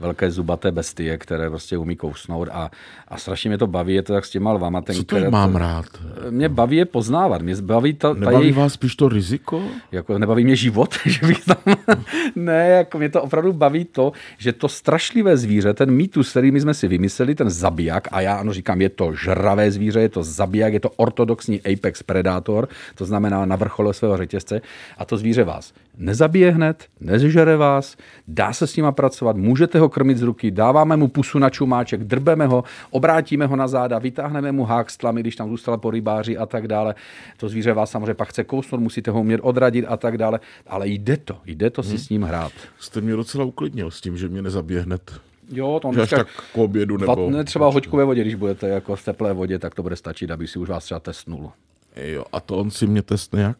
velké 0.00 0.30
zubaté 0.30 0.72
bestie, 0.72 1.18
které 1.18 1.50
prostě 1.50 1.78
umí 1.78 1.96
kousnout 1.96 2.48
a, 2.52 2.70
a 3.08 3.16
strašně 3.16 3.50
mě 3.50 3.58
to 3.58 3.66
baví, 3.66 3.94
je 3.94 4.02
to 4.02 4.12
tak 4.12 4.24
s 4.24 4.30
těma 4.30 4.52
lvama. 4.52 4.80
Ten, 4.80 4.96
Co 4.96 5.04
to 5.04 5.16
je, 5.16 5.30
mám 5.30 5.56
rád? 5.56 5.84
Mě 6.30 6.48
baví 6.48 6.76
je 6.76 6.84
poznávat, 6.84 7.42
mě 7.42 7.56
baví 7.56 7.94
ta, 7.94 8.14
ta 8.14 8.20
Nebaví 8.20 8.36
jejich 8.44 8.56
vás 8.56 8.72
spíš 8.72 8.96
to 8.96 9.08
riziko? 9.08 9.62
jako 9.92 10.18
nebaví 10.18 10.44
mě 10.44 10.56
život, 10.56 10.94
že 11.06 11.26
bych 11.26 11.44
tam... 11.44 11.56
ne, 12.36 12.68
jako 12.68 12.98
mě 12.98 13.08
to 13.08 13.22
opravdu 13.22 13.52
baví 13.52 13.84
to, 13.84 14.12
že 14.38 14.52
to 14.52 14.68
strašlivé 14.68 15.36
zvíře, 15.36 15.74
ten 15.74 15.90
mýtus, 15.90 16.30
který 16.30 16.50
my 16.50 16.60
jsme 16.60 16.74
si 16.74 16.88
vymysleli, 16.88 17.34
ten 17.34 17.50
zabiják, 17.50 18.08
a 18.12 18.20
já 18.20 18.34
ano 18.34 18.52
říkám, 18.52 18.80
je 18.80 18.88
to 18.88 19.14
žravé 19.14 19.70
zvíře, 19.70 20.00
je 20.00 20.08
to 20.08 20.22
zabiják, 20.22 20.72
je 20.72 20.80
to 20.80 20.90
ortodoxní 20.90 21.60
apex 21.62 22.02
predátor, 22.02 22.68
to 22.94 23.04
znamená 23.04 23.46
na 23.46 23.56
vrchole 23.56 23.94
svého 23.94 24.16
řetězce, 24.16 24.60
a 24.98 25.04
to 25.04 25.16
zvíře 25.16 25.44
vás 25.44 25.72
nezabije 26.00 26.50
hned, 26.50 26.84
nezežere 27.00 27.56
vás, 27.56 27.96
dá 28.28 28.52
se 28.52 28.66
s 28.66 28.76
nima 28.76 28.92
pracovat, 28.92 29.36
můžete 29.36 29.78
ho 29.78 29.88
krmit 29.88 30.18
z 30.18 30.22
ruky, 30.22 30.50
dáváme 30.50 30.96
mu 30.96 31.08
pusu 31.08 31.38
na 31.38 31.50
čumáček, 31.50 32.04
drbeme 32.04 32.46
ho, 32.46 32.64
obrátíme 32.90 33.46
ho 33.46 33.56
na 33.56 33.68
záda, 33.68 33.98
vytáhneme 33.98 34.52
mu 34.52 34.64
hák 34.64 34.90
s 34.90 34.96
tlamy, 34.96 35.20
když 35.20 35.36
tam 35.36 35.48
zůstala 35.48 35.76
po 35.76 35.90
rybáři 35.90 36.38
a 36.38 36.46
tak 36.46 36.68
dále. 36.68 36.94
To 37.36 37.48
zvíře 37.48 37.72
vás 37.72 37.90
samozřejmě 37.90 38.14
pak 38.14 38.28
chce 38.28 38.44
kousnout, 38.44 38.80
musíte 38.80 39.10
ho 39.10 39.20
umět 39.20 39.40
odradit 39.40 39.84
a 39.88 39.96
tak 39.96 40.18
dále, 40.18 40.40
ale 40.66 40.88
jde 40.88 41.16
to, 41.16 41.36
jde 41.46 41.70
to 41.70 41.82
si 41.82 41.98
s 41.98 42.08
ním 42.08 42.22
hrát. 42.22 42.52
Jste 42.78 43.00
mě 43.00 43.16
docela 43.16 43.44
uklidnil 43.44 43.90
s 43.90 44.00
tím, 44.00 44.16
že 44.16 44.28
mě 44.28 44.42
nezabije 44.42 44.80
hned. 44.80 45.12
Jo, 45.52 45.78
to 45.82 45.88
on 45.88 45.94
Že 45.94 46.00
až 46.00 46.10
tak 46.10 46.28
k 46.52 46.58
obědu 46.58 46.96
nebo... 46.96 47.30
ne, 47.30 47.44
třeba 47.44 47.70
hoďku 47.70 47.96
ve 47.96 48.04
vodě, 48.04 48.20
když 48.20 48.34
budete 48.34 48.68
jako 48.68 48.96
v 48.96 49.04
teplé 49.04 49.32
vodě, 49.32 49.58
tak 49.58 49.74
to 49.74 49.82
bude 49.82 49.96
stačit, 49.96 50.30
aby 50.30 50.46
si 50.46 50.58
už 50.58 50.68
vás 50.68 50.84
třeba 50.84 51.00
testnul. 51.00 51.52
Jo, 51.96 52.24
a 52.32 52.40
to 52.40 52.56
on 52.56 52.70
si 52.70 52.86
mě 52.86 53.02
test 53.02 53.32
nějak? 53.32 53.56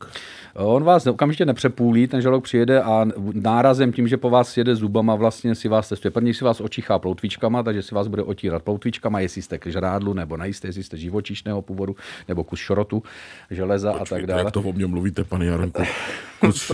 On 0.55 0.85
vás 0.85 1.07
okamžitě 1.07 1.45
nepřepůlí, 1.47 2.07
ten 2.07 2.23
žalok 2.23 2.45
přijede 2.45 2.83
a 2.83 3.07
nárazem 3.33 3.93
tím, 3.93 4.09
že 4.09 4.17
po 4.17 4.31
vás 4.31 4.57
jede 4.57 4.77
zubama, 4.77 5.15
vlastně 5.15 5.55
si 5.55 5.69
vás 5.69 5.89
testuje. 5.89 6.11
První 6.11 6.35
si 6.35 6.45
vás 6.45 6.61
očichá 6.61 6.99
ploutvičkama, 6.99 7.63
takže 7.63 7.83
si 7.83 7.95
vás 7.95 8.09
bude 8.09 8.23
otírat 8.23 8.63
ploutvičkama, 8.63 9.21
jestli 9.21 9.43
jste 9.43 9.59
k 9.59 9.67
žrádlu 9.67 10.15
nebo 10.15 10.37
nejste, 10.37 10.69
jestli 10.69 10.83
jste 10.83 10.97
živočišného 10.97 11.63
původu 11.63 11.97
nebo 12.29 12.45
kus 12.45 12.59
šrotu, 12.59 13.03
železa 13.51 13.93
Počkejte, 13.93 14.15
a 14.15 14.19
tak 14.19 14.27
dále. 14.27 14.41
Jak 14.41 14.53
to 14.53 14.61
o 14.61 14.73
mně 14.73 14.87
mluvíte, 14.87 15.25
pane 15.25 15.47
Jaronku? 15.47 15.83
Kus, 16.41 16.73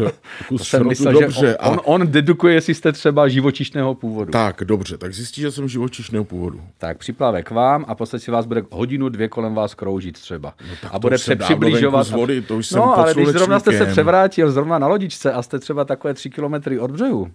kus 0.48 0.68
Jsem 0.68 0.78
šrotu, 0.78 0.88
myslel, 0.88 1.12
dobře. 1.12 1.40
že 1.40 1.56
on, 1.56 1.80
on, 1.84 2.00
on 2.00 2.12
dedukuje, 2.12 2.54
jestli 2.54 2.74
jste 2.74 2.92
třeba 2.92 3.28
živočišného 3.28 3.94
původu. 3.94 4.32
Tak, 4.32 4.62
dobře, 4.64 4.98
tak 4.98 5.14
zjistí, 5.14 5.40
že 5.40 5.50
jsem 5.50 5.68
živočišného 5.68 6.24
původu. 6.24 6.60
Tak 6.78 6.98
připlave 6.98 7.42
k 7.42 7.50
vám 7.50 7.84
a 7.88 7.94
v 7.94 7.98
podstatě 7.98 8.32
vás 8.32 8.46
bude 8.46 8.62
hodinu, 8.70 9.08
dvě 9.08 9.28
kolem 9.28 9.54
vás 9.54 9.74
kroužit 9.74 10.14
třeba. 10.20 10.54
tak 10.82 10.90
a 10.94 10.98
to 10.98 10.98
bude 10.98 11.18
přibližovat. 11.46 12.06
z 12.06 12.10
vody, 12.10 12.42
to 12.42 12.56
už 12.56 12.66
jsem 12.66 12.78
no, 12.78 12.98
ale 12.98 13.14
když 13.14 13.28
zrovna 13.28 13.58
jste 13.58 13.72
se 13.78 13.86
převrátil 13.86 14.50
zrovna 14.50 14.78
na 14.78 14.86
lodičce 14.86 15.32
a 15.32 15.42
jste 15.42 15.58
třeba 15.58 15.84
takové 15.84 16.14
tři 16.14 16.30
kilometry 16.30 16.78
od 16.78 16.90
břehu, 16.90 17.30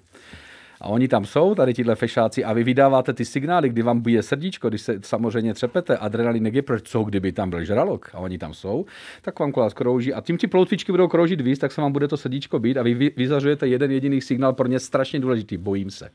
a 0.82 0.88
oni 0.88 1.08
tam 1.08 1.26
jsou, 1.26 1.56
tady 1.56 1.74
tihle 1.74 1.96
fešáci, 1.96 2.44
a 2.44 2.54
vy 2.54 2.64
vydáváte 2.64 3.14
ty 3.14 3.26
signály, 3.26 3.70
kdy 3.70 3.82
vám 3.82 4.02
bije 4.02 4.24
srdíčko, 4.24 4.70
když 4.70 4.82
se 4.82 5.00
samozřejmě 5.04 5.54
třepete, 5.54 5.98
adrenalinek 5.98 6.54
je, 6.54 6.62
proč 6.62 6.84
co, 6.84 7.04
kdyby 7.04 7.32
tam 7.32 7.50
byl 7.50 7.64
žralok 7.64 8.10
a 8.14 8.18
oni 8.18 8.38
tam 8.38 8.54
jsou, 8.54 8.86
tak 9.22 9.40
vám 9.40 9.52
kolás 9.52 9.74
krouží 9.74 10.14
a 10.14 10.22
tím 10.22 10.38
ti 10.38 10.48
ploutvičky 10.48 10.92
budou 10.92 11.08
kroužit 11.08 11.42
víc, 11.42 11.60
tak 11.60 11.72
se 11.72 11.82
vám 11.82 11.92
bude 11.92 12.08
to 12.08 12.18
srdíčko 12.18 12.60
být 12.60 12.78
a 12.78 12.84
vy 12.84 12.94
vy- 12.94 13.12
vyzařujete 13.18 13.68
jeden 13.68 13.92
jediný 13.92 14.22
signál 14.22 14.54
pro 14.54 14.68
ně 14.68 14.80
strašně 14.80 15.20
důležitý, 15.20 15.58
bojím 15.58 15.92
se. 15.92 16.10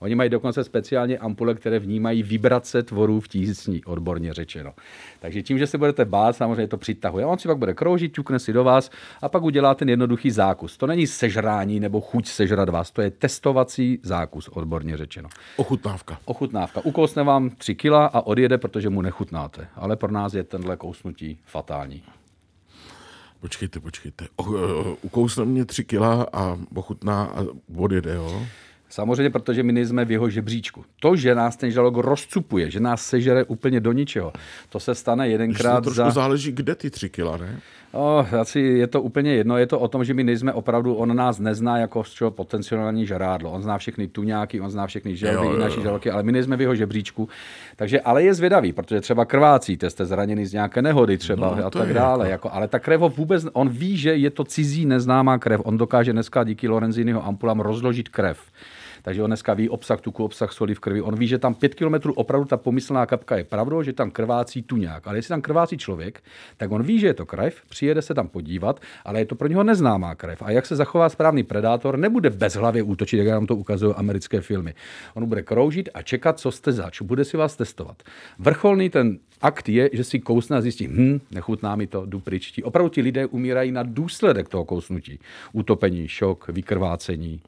Oni 0.00 0.14
mají 0.14 0.30
dokonce 0.30 0.64
speciálně 0.64 1.18
ampule, 1.18 1.54
které 1.54 1.78
vnímají 1.78 2.22
vibrace 2.22 2.82
tvorů 2.82 3.20
v 3.20 3.28
tísni, 3.28 3.84
odborně 3.84 4.34
řečeno. 4.34 4.72
Takže 5.20 5.42
tím, 5.42 5.58
že 5.58 5.66
se 5.66 5.78
budete 5.78 6.04
bát, 6.04 6.36
samozřejmě 6.36 6.68
to 6.68 6.76
přitahuje. 6.76 7.26
On 7.26 7.38
si 7.38 7.48
pak 7.48 7.58
bude 7.58 7.74
kroužit, 7.74 8.12
ťukne 8.12 8.38
si 8.38 8.52
do 8.52 8.64
vás 8.64 8.90
a 9.22 9.28
pak 9.28 9.42
udělá 9.42 9.74
ten 9.74 9.88
jednoduchý 9.88 10.30
zákus. 10.30 10.76
To 10.76 10.86
není 10.86 11.06
sežrání 11.06 11.80
nebo 11.80 12.00
chuť 12.00 12.28
sežrat 12.28 12.68
vás, 12.68 12.90
to 12.90 13.02
je 13.02 13.10
testovací 13.10 13.98
zákus, 14.02 14.48
odborně 14.48 14.96
řečeno. 14.96 15.28
Ochutnávka. 15.56 16.18
Ochutnávka. 16.24 16.84
Ukousne 16.84 17.22
vám 17.22 17.50
3 17.50 17.74
kila 17.74 18.06
a 18.06 18.20
odjede, 18.20 18.58
protože 18.58 18.90
mu 18.90 19.02
nechutnáte. 19.02 19.68
Ale 19.74 19.96
pro 19.96 20.12
nás 20.12 20.34
je 20.34 20.44
tenhle 20.44 20.76
kousnutí 20.76 21.38
fatální. 21.44 22.02
Počkejte, 23.40 23.80
počkejte. 23.80 24.26
O, 24.36 24.44
o, 24.44 24.96
ukousne 25.02 25.44
mě 25.44 25.64
tři 25.64 25.84
kila 25.84 26.26
a 26.32 26.58
ochutná 26.74 27.24
a 27.24 27.44
odjede, 27.76 28.14
jo? 28.14 28.46
Samozřejmě, 28.88 29.30
protože 29.30 29.62
my 29.62 29.72
nejsme 29.72 30.04
v 30.04 30.10
jeho 30.10 30.30
žebříčku. 30.30 30.84
To, 31.00 31.16
že 31.16 31.34
nás 31.34 31.56
ten 31.56 31.70
žalok 31.70 31.96
rozcupuje, 31.96 32.70
že 32.70 32.80
nás 32.80 33.06
sežere 33.06 33.44
úplně 33.44 33.80
do 33.80 33.92
ničeho, 33.92 34.32
to 34.68 34.80
se 34.80 34.94
stane 34.94 35.28
jedenkrát 35.28 35.76
to 35.76 35.82
trošku 35.82 35.96
za... 35.96 36.10
záleží, 36.10 36.52
kde 36.52 36.74
ty 36.74 36.90
tři 36.90 37.10
kila, 37.10 37.36
ne? 37.36 37.60
Oh, 37.98 38.34
asi 38.40 38.60
je 38.60 38.86
to 38.86 39.02
úplně 39.02 39.34
jedno. 39.34 39.58
Je 39.58 39.66
to 39.66 39.80
o 39.80 39.88
tom, 39.88 40.04
že 40.04 40.14
my 40.14 40.24
nejsme 40.24 40.52
opravdu, 40.52 40.94
on 40.94 41.16
nás 41.16 41.38
nezná 41.38 41.78
jako 41.78 42.04
z 42.04 42.10
čeho 42.10 42.30
potenciální 42.30 43.06
žrádlo. 43.06 43.50
On 43.50 43.62
zná 43.62 43.78
všechny 43.78 44.08
tuňáky, 44.08 44.60
on 44.60 44.70
zná 44.70 44.86
všechny 44.86 45.16
želvy, 45.16 45.56
i 45.56 45.60
naší 45.60 45.82
žalky, 45.82 46.10
ale 46.10 46.22
my 46.22 46.32
nejsme 46.32 46.56
v 46.56 46.60
jeho 46.60 46.74
žebříčku. 46.74 47.28
Takže, 47.76 48.00
ale 48.00 48.22
je 48.22 48.34
zvědavý, 48.34 48.72
protože 48.72 49.00
třeba 49.00 49.24
krvácíte, 49.24 49.90
jste 49.90 50.06
zraněný 50.06 50.46
z 50.46 50.52
nějaké 50.52 50.82
nehody 50.82 51.18
třeba 51.18 51.56
No, 51.56 51.66
a 51.66 51.70
tak 51.70 51.94
dále. 51.94 52.30
Jako, 52.30 52.50
ale 52.52 52.68
ta 52.68 52.78
krev 52.78 53.00
ho 53.00 53.08
vůbec, 53.08 53.46
on 53.52 53.68
ví, 53.68 53.96
že 53.96 54.16
je 54.16 54.30
to 54.30 54.44
cizí 54.44 54.86
neznámá 54.86 55.38
krev. 55.38 55.60
On 55.64 55.78
dokáže 55.78 56.12
dneska 56.12 56.44
díky 56.44 56.68
Lorenziniho 56.68 57.26
ampulám 57.26 57.60
rozložit 57.60 58.08
krev. 58.08 58.38
Takže 59.06 59.22
on 59.22 59.30
dneska 59.30 59.54
ví 59.54 59.68
obsah 59.68 60.00
tuku, 60.00 60.24
obsah 60.24 60.52
soli 60.52 60.74
v 60.74 60.80
krvi. 60.80 61.02
On 61.02 61.14
ví, 61.14 61.26
že 61.26 61.38
tam 61.38 61.54
pět 61.54 61.74
kilometrů 61.74 62.12
opravdu 62.12 62.48
ta 62.48 62.56
pomyslná 62.56 63.06
kapka 63.06 63.36
je 63.36 63.44
pravdou, 63.44 63.82
že 63.82 63.92
tam 63.92 64.10
krvácí 64.10 64.62
tuňák. 64.62 65.06
Ale 65.06 65.18
jestli 65.18 65.28
tam 65.28 65.42
krvácí 65.42 65.78
člověk, 65.78 66.22
tak 66.56 66.70
on 66.70 66.82
ví, 66.82 66.98
že 66.98 67.06
je 67.06 67.14
to 67.14 67.26
krev, 67.26 67.62
přijede 67.68 68.02
se 68.02 68.14
tam 68.14 68.28
podívat, 68.28 68.80
ale 69.04 69.20
je 69.20 69.24
to 69.24 69.34
pro 69.34 69.48
něho 69.48 69.64
neznámá 69.64 70.14
krev. 70.14 70.42
A 70.42 70.50
jak 70.50 70.66
se 70.66 70.76
zachová 70.76 71.08
správný 71.08 71.42
predátor, 71.42 71.98
nebude 71.98 72.30
bezhlavě 72.30 72.82
útočit, 72.82 73.16
jak 73.16 73.28
nám 73.28 73.46
to 73.46 73.56
ukazují 73.56 73.94
americké 73.94 74.40
filmy. 74.40 74.74
On 75.14 75.26
bude 75.26 75.42
kroužit 75.42 75.88
a 75.94 76.02
čekat, 76.02 76.38
co 76.38 76.50
jste 76.50 76.72
zač. 76.72 77.02
Bude 77.02 77.24
si 77.24 77.36
vás 77.36 77.56
testovat. 77.56 78.02
Vrcholný 78.38 78.90
ten 78.90 79.18
akt 79.42 79.68
je, 79.68 79.90
že 79.92 80.04
si 80.04 80.18
kousne 80.18 80.56
a 80.56 80.60
zjistí, 80.60 80.88
hm, 80.88 81.20
nechutná 81.30 81.76
mi 81.76 81.86
to, 81.86 82.06
jdu 82.06 82.20
pryč. 82.20 82.50
Ti 82.50 82.62
Opravdu 82.62 82.88
ti 82.88 83.00
lidé 83.00 83.26
umírají 83.26 83.72
na 83.72 83.82
důsledek 83.82 84.48
toho 84.48 84.64
kousnutí. 84.64 85.18
Utopení, 85.52 86.08
šok, 86.08 86.48
vykrvácení 86.48 87.40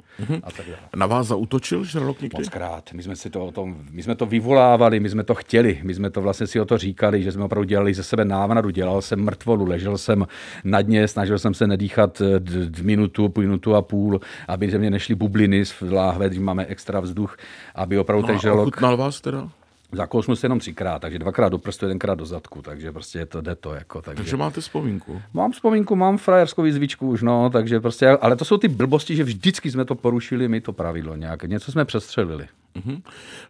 a 0.43 0.51
tak 0.51 0.67
dále. 0.67 0.89
Na 0.97 1.07
vás 1.07 1.31
zautočil 1.49 1.85
žralok 1.85 2.21
někdy? 2.23 2.39
Mockrát. 2.43 2.93
My 2.93 3.03
jsme, 3.03 3.17
si 3.17 3.31
to 3.31 3.47
o 3.47 3.53
tom, 3.53 3.77
my 3.91 4.03
jsme 4.03 4.15
to 4.15 4.27
vyvolávali, 4.27 5.01
my 5.01 5.11
jsme 5.11 5.25
to 5.25 5.35
chtěli, 5.35 5.81
my 5.83 5.95
jsme 5.95 6.11
to 6.11 6.21
vlastně 6.21 6.47
si 6.47 6.61
o 6.61 6.65
to 6.65 6.79
říkali, 6.79 7.23
že 7.23 7.33
jsme 7.33 7.45
opravdu 7.45 7.65
dělali 7.65 7.95
ze 7.95 8.03
sebe 8.03 8.25
návnadu. 8.25 8.71
Dělal 8.71 9.03
jsem 9.03 9.25
mrtvolu, 9.25 9.65
ležel 9.65 9.99
jsem 9.99 10.27
na 10.65 10.83
dně, 10.83 11.09
snažil 11.09 11.39
jsem 11.39 11.55
se 11.55 11.67
nedýchat 11.67 12.23
d- 12.39 12.67
d- 12.67 12.83
minutu, 12.83 13.33
minutu 13.39 13.75
a 13.75 13.83
půl, 13.83 14.21
aby 14.49 14.71
ze 14.71 14.79
mě 14.79 14.91
nešly 14.91 15.15
bubliny 15.15 15.65
z 15.65 15.75
láhve, 15.91 16.27
když 16.29 16.39
máme 16.39 16.67
extra 16.67 17.01
vzduch, 17.01 17.37
aby 17.75 17.99
opravdu 17.99 18.23
No 18.23 18.27
ten 18.29 18.39
žralok... 18.39 18.81
vás 18.81 19.21
teda? 19.21 19.49
Zakousnu 19.93 20.37
se 20.37 20.45
jenom 20.45 20.59
třikrát, 20.59 20.99
takže 20.99 21.19
dvakrát 21.19 21.49
do 21.49 21.59
prstu, 21.59 21.85
jedenkrát 21.85 22.15
do 22.15 22.27
zadku, 22.27 22.63
takže 22.63 22.93
prostě 22.93 23.19
je 23.19 23.27
to, 23.27 23.41
jde 23.41 23.55
to. 23.55 23.75
Jako, 23.75 24.03
takže... 24.03 24.23
Takže 24.23 24.37
máte 24.37 24.61
vzpomínku. 24.61 25.23
Mám 25.35 25.53
vzpomínku, 25.53 25.97
mám 25.97 26.19
frajerskou 26.19 26.63
výzvičku 26.63 27.09
už, 27.09 27.23
no, 27.23 27.51
takže 27.51 27.81
prostě, 27.81 28.09
ale 28.09 28.37
to 28.37 28.45
jsou 28.45 28.57
ty 28.59 28.69
blbosti, 28.69 29.17
že 29.17 29.25
vždycky 29.25 29.71
jsme 29.71 29.85
to 29.85 29.95
porušili, 29.95 30.49
my 30.49 30.61
to 30.61 30.73
pravidlo 30.73 31.17
nějak, 31.17 31.45
něco 31.45 31.73
jsme 31.73 31.85
přestřelili. 31.85 32.49
Mhm. 32.75 33.03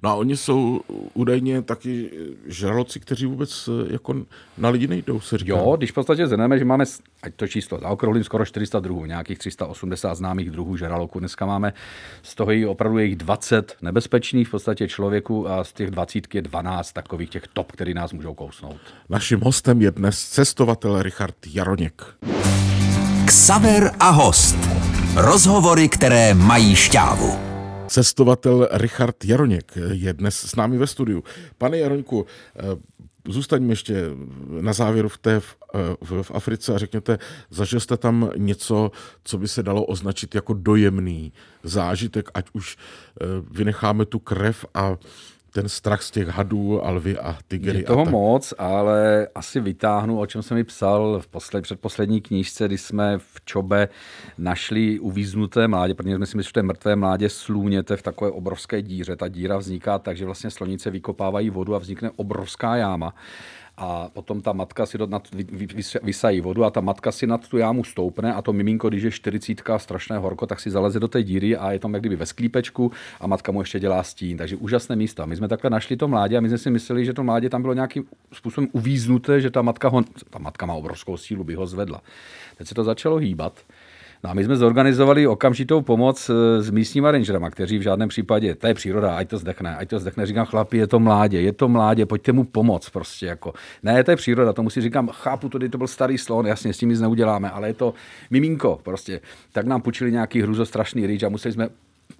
No 0.02 0.10
a 0.10 0.14
oni 0.14 0.36
jsou 0.36 0.80
údajně 1.14 1.62
taky 1.62 2.10
žraloci, 2.46 3.00
kteří 3.00 3.26
vůbec 3.26 3.68
eh, 3.68 3.92
jako 3.92 4.14
na 4.58 4.68
lidi 4.68 4.86
nejdou, 4.86 5.20
se 5.20 5.38
říká. 5.38 5.52
Jo, 5.52 5.74
když 5.76 5.90
v 5.90 5.94
podstatě 5.94 6.26
zhrneme, 6.26 6.58
že 6.58 6.64
máme, 6.64 6.84
ať 7.22 7.34
to 7.34 7.48
číslo, 7.48 7.78
zaokrouhlím 7.78 8.24
skoro 8.24 8.44
400 8.44 8.80
druhů, 8.80 9.04
nějakých 9.04 9.38
380 9.38 10.14
známých 10.14 10.50
druhů 10.50 10.76
žraloků. 10.76 11.18
Dneska 11.18 11.46
máme 11.46 11.72
z 12.22 12.34
toho 12.34 12.52
i 12.52 12.66
opravdu 12.66 12.98
jejich 12.98 13.16
20 13.16 13.76
nebezpečných 13.82 14.48
v 14.48 14.50
podstatě 14.50 14.88
člověku 14.88 15.48
a 15.48 15.64
z 15.64 15.72
těch 15.72 15.90
20 15.90 16.34
je 16.34 16.42
12 16.42 16.92
takových 16.92 17.30
těch 17.30 17.48
top, 17.52 17.72
který 17.72 17.94
nás 17.94 18.12
můžou 18.12 18.34
kousnout. 18.34 18.80
Naším 19.08 19.40
hostem 19.40 19.82
je 19.82 19.90
dnes 19.90 20.28
cestovatel 20.28 21.02
Richard 21.02 21.36
Jaroněk. 21.46 22.02
Ksaver 23.26 23.90
a 24.00 24.10
host. 24.10 24.56
Rozhovory, 25.16 25.88
které 25.88 26.34
mají 26.34 26.76
šťávu. 26.76 27.47
Cestovatel 27.88 28.68
Richard 28.72 29.24
Jaroněk 29.24 29.72
je 29.92 30.12
dnes 30.12 30.36
s 30.36 30.56
námi 30.56 30.78
ve 30.78 30.86
studiu. 30.86 31.24
Pane 31.58 31.78
Jaroňku, 31.78 32.26
eh, 32.56 32.62
zůstaňme 33.28 33.72
ještě 33.72 34.04
na 34.60 34.72
závěru 34.72 35.08
v, 35.08 35.18
té, 35.18 35.40
v, 35.40 35.56
eh, 35.74 35.78
v, 36.00 36.22
v 36.22 36.30
Africe 36.30 36.74
a 36.74 36.78
řekněte, 36.78 37.18
zažil 37.50 37.80
jste 37.80 37.96
tam 37.96 38.30
něco, 38.36 38.90
co 39.24 39.38
by 39.38 39.48
se 39.48 39.62
dalo 39.62 39.84
označit 39.84 40.34
jako 40.34 40.54
dojemný 40.54 41.32
zážitek, 41.62 42.28
ať 42.34 42.46
už 42.52 42.76
eh, 42.76 43.24
vynecháme 43.50 44.04
tu 44.04 44.18
krev 44.18 44.64
a 44.74 44.96
ten 45.52 45.68
strach 45.68 46.02
z 46.02 46.10
těch 46.10 46.28
hadů, 46.28 46.84
alvy 46.84 47.18
a 47.18 47.38
tygry. 47.48 47.78
Je 47.78 47.84
toho 47.84 48.02
a 48.02 48.04
tak. 48.04 48.12
moc, 48.12 48.54
ale 48.58 49.28
asi 49.34 49.60
vytáhnu, 49.60 50.20
o 50.20 50.26
čem 50.26 50.42
jsem 50.42 50.56
mi 50.56 50.64
psal 50.64 51.20
v 51.20 51.26
posled, 51.26 51.62
předposlední 51.62 52.20
knížce, 52.20 52.66
kdy 52.66 52.78
jsme 52.78 53.18
v 53.18 53.40
Čobe 53.44 53.88
našli 54.38 54.98
uvíznuté 54.98 55.68
mládě, 55.68 55.94
protože 55.94 56.16
jsme 56.16 56.26
si 56.26 56.36
mysleli, 56.36 56.48
že 56.48 56.52
to 56.52 56.58
je 56.58 56.62
mrtvé 56.62 56.96
mládě 56.96 57.28
slůněte 57.28 57.96
v 57.96 58.02
takové 58.02 58.30
obrovské 58.30 58.82
díře. 58.82 59.16
Ta 59.16 59.28
díra 59.28 59.56
vzniká 59.56 59.98
tak, 59.98 60.16
že 60.16 60.24
vlastně 60.24 60.50
slonice 60.50 60.90
vykopávají 60.90 61.50
vodu 61.50 61.74
a 61.74 61.78
vznikne 61.78 62.10
obrovská 62.16 62.76
jáma. 62.76 63.14
A 63.80 64.10
potom 64.12 64.40
ta 64.40 64.52
matka 64.52 64.86
si 64.86 64.98
nad, 65.06 65.28
vy, 65.32 65.44
vy, 65.52 65.66
vys- 65.66 66.02
vysají 66.02 66.40
vodu 66.40 66.64
a 66.64 66.70
ta 66.70 66.80
matka 66.80 67.12
si 67.12 67.26
nad 67.26 67.48
tu 67.48 67.58
jámu 67.58 67.84
stoupne 67.84 68.34
a 68.34 68.42
to 68.42 68.52
miminko, 68.52 68.88
když 68.88 69.02
je 69.02 69.10
40 69.10 69.62
strašné 69.76 70.18
horko, 70.18 70.46
tak 70.46 70.60
si 70.60 70.70
zaleze 70.70 71.00
do 71.00 71.08
té 71.08 71.22
díry 71.22 71.56
a 71.56 71.72
je 71.72 71.78
tam 71.78 71.94
jak 71.94 72.02
kdyby 72.02 72.16
ve 72.16 72.26
sklípečku 72.26 72.92
a 73.20 73.26
matka 73.26 73.52
mu 73.52 73.60
ještě 73.60 73.80
dělá 73.80 74.02
stín. 74.02 74.36
Takže 74.36 74.56
úžasné 74.56 74.96
místo. 74.96 75.22
A 75.22 75.26
My 75.26 75.36
jsme 75.36 75.48
takhle 75.48 75.70
našli 75.70 75.96
to 75.96 76.08
mládě 76.08 76.36
a 76.36 76.40
my 76.40 76.48
jsme 76.48 76.58
si 76.58 76.70
mysleli, 76.70 77.04
že 77.04 77.12
to 77.12 77.24
mládě 77.24 77.50
tam 77.50 77.62
bylo 77.62 77.74
nějakým 77.74 78.04
způsobem 78.32 78.68
uvíznuté, 78.72 79.40
že 79.40 79.50
ta 79.50 79.62
matka, 79.62 79.88
ho, 79.88 80.02
ta 80.30 80.38
matka 80.38 80.66
má 80.66 80.74
obrovskou 80.74 81.16
sílu, 81.16 81.44
by 81.44 81.54
ho 81.54 81.66
zvedla. 81.66 82.02
Teď 82.56 82.68
se 82.68 82.74
to 82.74 82.84
začalo 82.84 83.16
hýbat. 83.16 83.60
No 84.24 84.30
a 84.30 84.34
my 84.34 84.44
jsme 84.44 84.56
zorganizovali 84.56 85.26
okamžitou 85.26 85.82
pomoc 85.82 86.30
eh, 86.30 86.62
s 86.62 86.70
místníma 86.70 87.10
rangerama, 87.10 87.50
kteří 87.50 87.78
v 87.78 87.82
žádném 87.82 88.08
případě, 88.08 88.54
to 88.54 88.66
je 88.66 88.74
příroda, 88.74 89.16
ať 89.16 89.28
to 89.28 89.38
zdechne, 89.38 89.76
ať 89.76 89.88
to 89.88 89.98
zdechne. 89.98 90.26
Říkám, 90.26 90.46
chlapi, 90.46 90.76
je 90.76 90.86
to 90.86 90.98
mládě, 90.98 91.40
je 91.40 91.52
to 91.52 91.68
mládě, 91.68 92.06
pojďte 92.06 92.32
mu 92.32 92.44
pomoct 92.44 92.90
prostě 92.90 93.26
jako. 93.26 93.52
Ne, 93.82 94.04
to 94.04 94.10
je 94.10 94.16
příroda, 94.16 94.52
to 94.52 94.62
musí 94.62 94.80
říkám, 94.80 95.08
chápu, 95.08 95.48
to, 95.48 95.58
to 95.68 95.78
byl 95.78 95.86
starý 95.86 96.18
slon, 96.18 96.46
jasně, 96.46 96.72
s 96.72 96.78
tím 96.78 96.88
nic 96.88 97.00
neuděláme, 97.00 97.50
ale 97.50 97.68
je 97.68 97.74
to 97.74 97.94
miminko 98.30 98.80
prostě. 98.82 99.20
Tak 99.52 99.66
nám 99.66 99.82
půjčili 99.82 100.12
nějaký 100.12 100.42
hruzostrašný 100.42 101.06
rýč 101.06 101.22
a 101.22 101.28
museli 101.28 101.52
jsme 101.52 101.68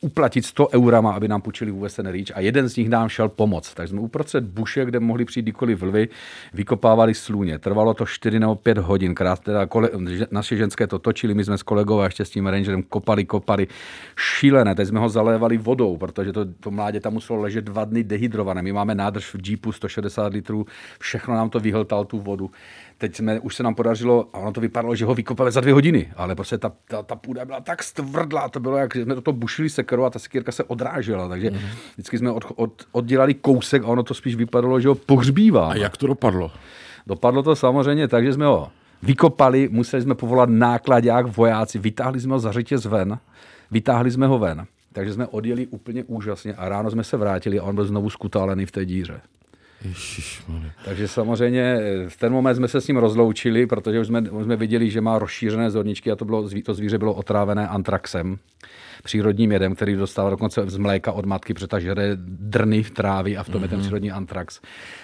uplatit 0.00 0.44
100 0.44 0.68
eurama, 0.68 1.12
aby 1.12 1.28
nám 1.28 1.42
půjčili 1.42 1.70
vůbec 1.70 1.96
ten 1.96 2.08
rýč 2.10 2.32
a 2.34 2.40
jeden 2.40 2.68
z 2.68 2.76
nich 2.76 2.88
nám 2.88 3.08
šel 3.08 3.28
pomoct. 3.28 3.74
Takže 3.74 3.90
jsme 3.90 4.00
uprostřed 4.00 4.44
buše, 4.44 4.84
kde 4.84 5.00
mohli 5.00 5.24
přijít 5.24 5.42
kdykoliv 5.42 5.80
vlvy, 5.80 6.08
vykopávali 6.54 7.14
sluně. 7.14 7.58
Trvalo 7.58 7.94
to 7.94 8.06
4 8.06 8.40
nebo 8.40 8.54
5 8.54 8.78
hodin, 8.78 9.14
krát 9.14 9.40
teda 9.40 9.66
kole, 9.66 9.90
naše 10.30 10.56
ženské 10.56 10.86
to 10.86 10.98
točili, 10.98 11.34
my 11.34 11.44
jsme 11.44 11.58
s 11.58 11.62
kolegou 11.62 12.00
a 12.00 12.04
ještě 12.04 12.24
s 12.24 12.30
tím 12.30 12.46
rangerem 12.46 12.82
kopali, 12.82 13.24
kopali. 13.24 13.66
Šílené, 14.16 14.74
teď 14.74 14.88
jsme 14.88 15.00
ho 15.00 15.08
zalévali 15.08 15.58
vodou, 15.58 15.96
protože 15.96 16.32
to, 16.32 16.44
to 16.44 16.70
mládě 16.70 17.00
tam 17.00 17.12
muselo 17.12 17.40
ležet 17.40 17.64
dva 17.64 17.84
dny 17.84 18.04
dehydrované. 18.04 18.62
My 18.62 18.72
máme 18.72 18.94
nádrž 18.94 19.34
v 19.34 19.48
Jeepu 19.48 19.72
160 19.72 20.32
litrů, 20.32 20.66
všechno 21.00 21.34
nám 21.34 21.50
to 21.50 21.60
vyhltal 21.60 22.04
tu 22.04 22.18
vodu. 22.18 22.50
Teď 22.98 23.16
jsme, 23.16 23.40
už 23.40 23.54
se 23.56 23.62
nám 23.62 23.74
podařilo, 23.74 24.28
a 24.32 24.38
ono 24.38 24.52
to 24.52 24.60
vypadalo, 24.60 24.94
že 24.94 25.04
ho 25.04 25.14
vykopali 25.14 25.52
za 25.52 25.60
dvě 25.60 25.74
hodiny, 25.74 26.12
ale 26.16 26.34
prostě 26.34 26.58
ta, 26.58 26.72
ta, 26.88 27.02
ta 27.02 27.16
půda 27.16 27.44
byla 27.44 27.60
tak 27.60 27.82
stvrdlá, 27.82 28.48
to 28.48 28.60
bylo, 28.60 28.76
jak 28.76 28.96
jsme 28.96 29.20
to 29.20 29.32
bušili 29.32 29.70
sekerou 29.70 30.04
a 30.04 30.10
ta 30.10 30.18
sekírka 30.18 30.52
se 30.52 30.64
odrážela, 30.64 31.28
takže 31.28 31.50
mm. 31.50 31.58
vždycky 31.92 32.18
jsme 32.18 32.30
od, 32.30 32.44
od, 32.56 32.82
oddělali 32.92 33.34
kousek 33.34 33.82
a 33.82 33.86
ono 33.86 34.02
to 34.02 34.14
spíš 34.14 34.34
vypadalo, 34.34 34.80
že 34.80 34.88
ho 34.88 34.94
pohřbívá. 34.94 35.70
A 35.70 35.74
jak 35.74 35.96
to 35.96 36.06
dopadlo? 36.06 36.50
Dopadlo 37.06 37.42
to 37.42 37.56
samozřejmě 37.56 38.08
tak, 38.08 38.24
že 38.24 38.32
jsme 38.32 38.46
ho 38.46 38.70
vykopali, 39.02 39.68
museli 39.72 40.02
jsme 40.02 40.14
povolat 40.14 40.48
nákladák, 40.48 41.36
vojáci, 41.36 41.78
vytáhli 41.78 42.20
jsme 42.20 42.32
ho 42.32 42.38
za 42.38 42.52
řetěz 42.52 42.84
ven, 42.84 43.18
vytáhli 43.70 44.10
jsme 44.10 44.26
ho 44.26 44.38
ven. 44.38 44.66
Takže 44.92 45.12
jsme 45.12 45.26
odjeli 45.26 45.66
úplně 45.66 46.04
úžasně 46.04 46.54
a 46.54 46.68
ráno 46.68 46.90
jsme 46.90 47.04
se 47.04 47.16
vrátili 47.16 47.60
a 47.60 47.62
on 47.62 47.74
byl 47.74 47.84
znovu 47.84 48.10
skutálený 48.10 48.66
v 48.66 48.72
té 48.72 48.84
díře. 48.84 49.20
Ježišmarja. 49.84 50.70
Takže 50.84 51.08
samozřejmě 51.08 51.62
eh, 51.62 52.08
v 52.08 52.16
ten 52.16 52.32
moment 52.32 52.54
jsme 52.54 52.68
se 52.68 52.80
s 52.80 52.88
ním 52.88 52.96
rozloučili, 52.96 53.66
protože 53.66 54.00
už 54.00 54.06
jsme, 54.06 54.20
už 54.20 54.44
jsme 54.44 54.56
viděli, 54.56 54.90
že 54.90 55.00
má 55.00 55.18
rozšířené 55.18 55.70
zorničky 55.70 56.10
a 56.10 56.16
to, 56.16 56.24
bylo, 56.24 56.48
to 56.64 56.74
zvíře 56.74 56.98
bylo 56.98 57.14
otrávené 57.14 57.68
antraxem 57.68 58.38
přírodním 59.02 59.52
jedem, 59.52 59.74
který 59.74 59.96
dostává 59.96 60.30
dokonce 60.30 60.62
z 60.66 60.76
mléka 60.76 61.12
od 61.12 61.26
matky, 61.26 61.54
protože 61.54 61.80
žere 61.80 62.10
drny 62.26 62.82
v 62.82 62.90
trávy 62.90 63.36
a 63.36 63.42
v 63.42 63.48
tom 63.48 63.60
mm-hmm. 63.60 63.62
je 63.62 63.68
ten 63.68 63.78
mhm. 63.78 63.86
přírodní 63.86 64.10
antrax. 64.10 64.60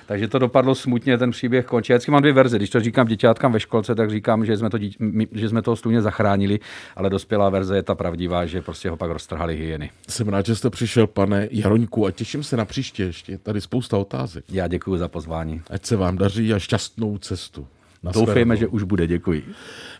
Takže 0.06 0.28
to 0.28 0.38
dopadlo 0.38 0.74
smutně, 0.74 1.18
ten 1.18 1.30
příběh 1.30 1.66
končí. 1.66 1.92
Já 1.92 1.98
mám 2.08 2.22
dvě 2.22 2.32
verze. 2.32 2.56
Když 2.56 2.70
to 2.70 2.80
říkám 2.80 3.06
děťátkám 3.06 3.52
ve 3.52 3.60
školce, 3.60 3.94
tak 3.94 4.10
říkám, 4.10 4.44
že 4.44 4.56
jsme 4.56 4.70
to, 4.70 4.78
dítě, 4.78 4.98
že 5.32 5.48
jsme 5.48 5.62
toho 5.62 5.76
stůně 5.76 6.02
zachránili, 6.02 6.60
ale 6.96 7.10
dospělá 7.10 7.50
verze 7.50 7.76
je 7.76 7.82
ta 7.82 7.94
pravdivá, 7.94 8.46
že 8.46 8.62
prostě 8.62 8.90
ho 8.90 8.96
pak 8.96 9.10
roztrhali 9.10 9.56
hyeny. 9.56 9.90
Jsem 10.08 10.28
rád, 10.28 10.46
že 10.46 10.56
jste 10.56 10.70
přišel, 10.70 11.06
pane 11.06 11.48
Jaroňku, 11.50 12.06
a 12.06 12.10
těším 12.10 12.42
se 12.42 12.56
na 12.56 12.64
příště 12.64 13.04
ještě. 13.04 13.38
Tady 13.38 13.60
spousta 13.60 13.98
otázek. 13.98 14.44
Já 14.48 14.68
děkuji 14.68 14.98
za 14.98 15.08
pozvání. 15.08 15.62
Ať 15.70 15.86
se 15.86 15.96
vám 15.96 16.18
daří 16.18 16.54
a 16.54 16.58
šťastnou 16.58 17.18
cestu. 17.18 17.66
Doufejme, 18.12 18.56
že 18.56 18.66
už 18.66 18.82
bude. 18.82 19.06
Děkuji. 19.06 19.44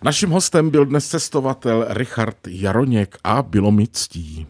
Naším 0.04 0.30
hostem 0.30 0.70
byl 0.70 0.86
dnes 0.86 1.08
cestovatel 1.08 1.86
Richard 1.88 2.36
Jaroněk 2.48 3.18
a 3.24 3.42
bylo 3.42 3.70
mi 3.72 3.86
ctí. 3.92 4.46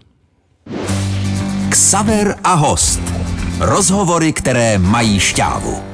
Ksaver 1.68 2.36
a 2.44 2.54
host. 2.54 3.00
Rozhovory, 3.60 4.32
které 4.32 4.78
mají 4.78 5.20
šťávu. 5.20 5.93